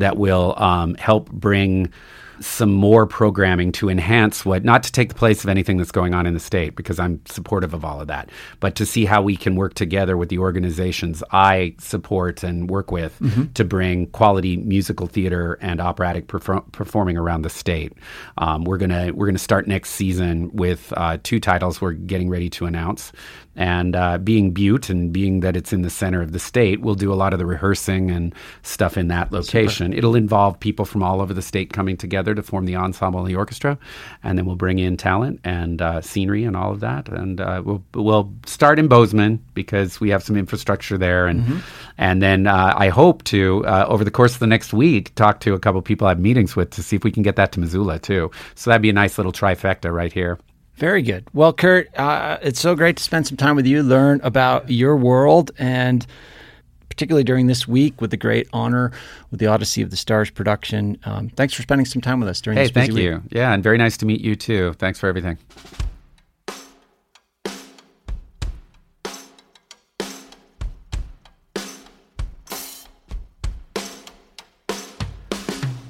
that 0.00 0.16
will 0.16 0.54
um, 0.58 0.94
help 0.96 1.30
bring 1.30 1.92
some 2.40 2.72
more 2.72 3.06
programming 3.06 3.70
to 3.72 3.88
enhance 3.90 4.44
what, 4.44 4.64
not 4.64 4.82
to 4.82 4.92
take 4.92 5.10
the 5.10 5.14
place 5.14 5.44
of 5.44 5.50
anything 5.50 5.76
that's 5.76 5.92
going 5.92 6.14
on 6.14 6.26
in 6.26 6.34
the 6.34 6.40
state, 6.40 6.74
because 6.74 6.98
I'm 6.98 7.20
supportive 7.26 7.74
of 7.74 7.84
all 7.84 8.00
of 8.00 8.06
that, 8.08 8.30
but 8.60 8.74
to 8.76 8.86
see 8.86 9.04
how 9.04 9.20
we 9.20 9.36
can 9.36 9.56
work 9.56 9.74
together 9.74 10.16
with 10.16 10.30
the 10.30 10.38
organizations 10.38 11.22
I 11.30 11.74
support 11.78 12.42
and 12.42 12.70
work 12.70 12.90
with 12.90 13.18
mm-hmm. 13.20 13.52
to 13.52 13.64
bring 13.64 14.06
quality 14.08 14.56
musical 14.56 15.06
theater 15.06 15.58
and 15.60 15.80
operatic 15.80 16.28
perfor- 16.28 16.70
performing 16.72 17.16
around 17.16 17.42
the 17.42 17.50
state. 17.50 17.92
Um, 18.38 18.64
we're 18.64 18.78
gonna 18.78 19.12
we're 19.12 19.26
gonna 19.26 19.38
start 19.38 19.68
next 19.68 19.90
season 19.90 20.50
with 20.52 20.92
uh, 20.96 21.18
two 21.22 21.40
titles 21.40 21.80
we're 21.80 21.92
getting 21.92 22.30
ready 22.30 22.48
to 22.50 22.66
announce. 22.66 23.12
And 23.56 23.96
uh, 23.96 24.16
being 24.18 24.52
Butte 24.52 24.88
and 24.88 25.12
being 25.12 25.40
that 25.40 25.56
it's 25.56 25.72
in 25.72 25.82
the 25.82 25.90
center 25.90 26.22
of 26.22 26.32
the 26.32 26.38
state, 26.38 26.80
we'll 26.80 26.94
do 26.94 27.12
a 27.12 27.14
lot 27.14 27.32
of 27.32 27.38
the 27.38 27.44
rehearsing 27.44 28.10
and 28.10 28.34
stuff 28.62 28.96
in 28.96 29.08
that 29.08 29.32
location. 29.32 29.88
Super. 29.88 29.98
It'll 29.98 30.14
involve 30.14 30.58
people 30.60 30.84
from 30.84 31.02
all 31.02 31.20
over 31.20 31.34
the 31.34 31.42
state 31.42 31.72
coming 31.72 31.96
together 31.96 32.29
to 32.34 32.42
form 32.42 32.66
the 32.66 32.76
ensemble 32.76 33.20
and 33.20 33.28
the 33.28 33.36
orchestra, 33.36 33.78
and 34.22 34.38
then 34.38 34.46
we'll 34.46 34.56
bring 34.56 34.78
in 34.78 34.96
talent 34.96 35.40
and 35.44 35.80
uh, 35.82 36.00
scenery 36.00 36.44
and 36.44 36.56
all 36.56 36.72
of 36.72 36.80
that. 36.80 37.08
And 37.08 37.40
uh, 37.40 37.62
we'll 37.64 37.82
we'll 37.94 38.32
start 38.46 38.78
in 38.78 38.88
Bozeman 38.88 39.44
because 39.54 40.00
we 40.00 40.10
have 40.10 40.22
some 40.22 40.36
infrastructure 40.36 40.98
there, 40.98 41.26
and 41.26 41.42
mm-hmm. 41.42 41.58
and 41.98 42.22
then 42.22 42.46
uh, 42.46 42.74
I 42.76 42.88
hope 42.88 43.24
to 43.24 43.64
uh, 43.66 43.86
over 43.88 44.04
the 44.04 44.10
course 44.10 44.34
of 44.34 44.40
the 44.40 44.46
next 44.46 44.72
week 44.72 45.14
talk 45.14 45.40
to 45.40 45.54
a 45.54 45.58
couple 45.58 45.80
people 45.82 46.06
I 46.06 46.10
have 46.10 46.20
meetings 46.20 46.56
with 46.56 46.70
to 46.70 46.82
see 46.82 46.96
if 46.96 47.04
we 47.04 47.12
can 47.12 47.22
get 47.22 47.36
that 47.36 47.52
to 47.52 47.60
Missoula 47.60 47.98
too. 47.98 48.30
So 48.54 48.70
that'd 48.70 48.82
be 48.82 48.90
a 48.90 48.94
nice 48.94 49.18
little 49.18 49.32
trifecta 49.32 49.92
right 49.92 50.12
here. 50.12 50.38
Very 50.74 51.02
good. 51.02 51.28
Well, 51.34 51.52
Curt, 51.52 51.94
uh, 51.98 52.38
it's 52.40 52.58
so 52.58 52.74
great 52.74 52.96
to 52.96 53.02
spend 53.02 53.26
some 53.26 53.36
time 53.36 53.54
with 53.54 53.66
you, 53.66 53.82
learn 53.82 54.18
about 54.22 54.70
your 54.70 54.96
world, 54.96 55.50
and 55.58 56.06
particularly 56.90 57.24
during 57.24 57.46
this 57.46 57.66
week 57.66 58.00
with 58.02 58.10
the 58.10 58.16
great 58.18 58.46
honor 58.52 58.92
with 59.30 59.40
the 59.40 59.46
Odyssey 59.46 59.80
of 59.80 59.90
the 59.90 59.96
Stars 59.96 60.28
production. 60.28 60.98
Um, 61.04 61.30
thanks 61.30 61.54
for 61.54 61.62
spending 61.62 61.86
some 61.86 62.02
time 62.02 62.20
with 62.20 62.28
us 62.28 62.40
during 62.42 62.58
hey, 62.58 62.64
this 62.64 62.72
thank 62.72 62.92
week. 62.92 63.04
you. 63.04 63.22
Yeah, 63.30 63.54
and 63.54 63.62
very 63.62 63.78
nice 63.78 63.96
to 63.98 64.06
meet 64.06 64.20
you 64.20 64.36
too. 64.36 64.74
Thanks 64.74 64.98
for 64.98 65.08
everything. 65.08 65.38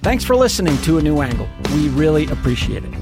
Thanks 0.03 0.25
for 0.25 0.35
listening 0.35 0.77
to 0.79 0.99
A 0.99 1.03
New 1.03 1.21
Angle. 1.21 1.49
We 1.75 1.89
really 1.91 2.27
appreciate 2.27 2.85
it. 2.85 2.95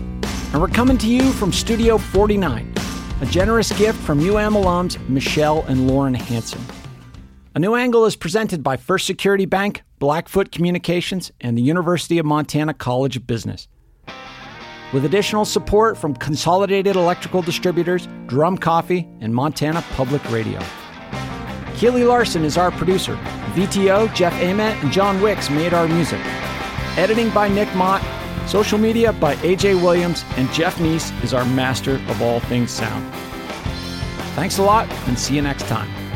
And 0.52 0.60
we're 0.60 0.68
coming 0.68 0.98
to 0.98 1.06
you 1.06 1.32
from 1.32 1.52
Studio 1.52 1.96
49, 1.96 2.74
a 3.20 3.26
generous 3.26 3.70
gift 3.78 3.98
from 4.00 4.18
UM 4.18 4.54
alums 4.54 4.98
Michelle 5.08 5.62
and 5.68 5.86
Lauren 5.86 6.14
Hanson. 6.14 6.60
A 7.58 7.60
New 7.60 7.74
Angle 7.74 8.04
is 8.04 8.14
presented 8.14 8.62
by 8.62 8.76
First 8.76 9.04
Security 9.04 9.44
Bank, 9.44 9.82
Blackfoot 9.98 10.52
Communications, 10.52 11.32
and 11.40 11.58
the 11.58 11.62
University 11.62 12.18
of 12.18 12.24
Montana 12.24 12.72
College 12.72 13.16
of 13.16 13.26
Business. 13.26 13.66
With 14.92 15.04
additional 15.04 15.44
support 15.44 15.98
from 15.98 16.14
Consolidated 16.14 16.94
Electrical 16.94 17.42
Distributors, 17.42 18.06
Drum 18.26 18.58
Coffee, 18.58 19.08
and 19.20 19.34
Montana 19.34 19.82
Public 19.96 20.22
Radio. 20.30 20.60
Keely 21.74 22.04
Larson 22.04 22.44
is 22.44 22.56
our 22.56 22.70
producer. 22.70 23.16
VTO, 23.56 24.14
Jeff 24.14 24.34
Ament, 24.34 24.80
and 24.84 24.92
John 24.92 25.20
Wicks 25.20 25.50
made 25.50 25.74
our 25.74 25.88
music. 25.88 26.20
Editing 26.96 27.28
by 27.30 27.48
Nick 27.48 27.74
Mott 27.74 28.04
Social 28.46 28.78
media 28.78 29.12
by 29.12 29.34
AJ 29.38 29.82
Williams, 29.82 30.24
and 30.36 30.48
Jeff 30.52 30.76
Neese 30.76 31.10
is 31.24 31.34
our 31.34 31.44
master 31.46 31.94
of 31.94 32.22
all 32.22 32.38
things 32.38 32.70
sound. 32.70 33.12
Thanks 34.36 34.58
a 34.58 34.62
lot, 34.62 34.88
and 35.08 35.18
see 35.18 35.34
you 35.34 35.42
next 35.42 35.66
time. 35.66 36.07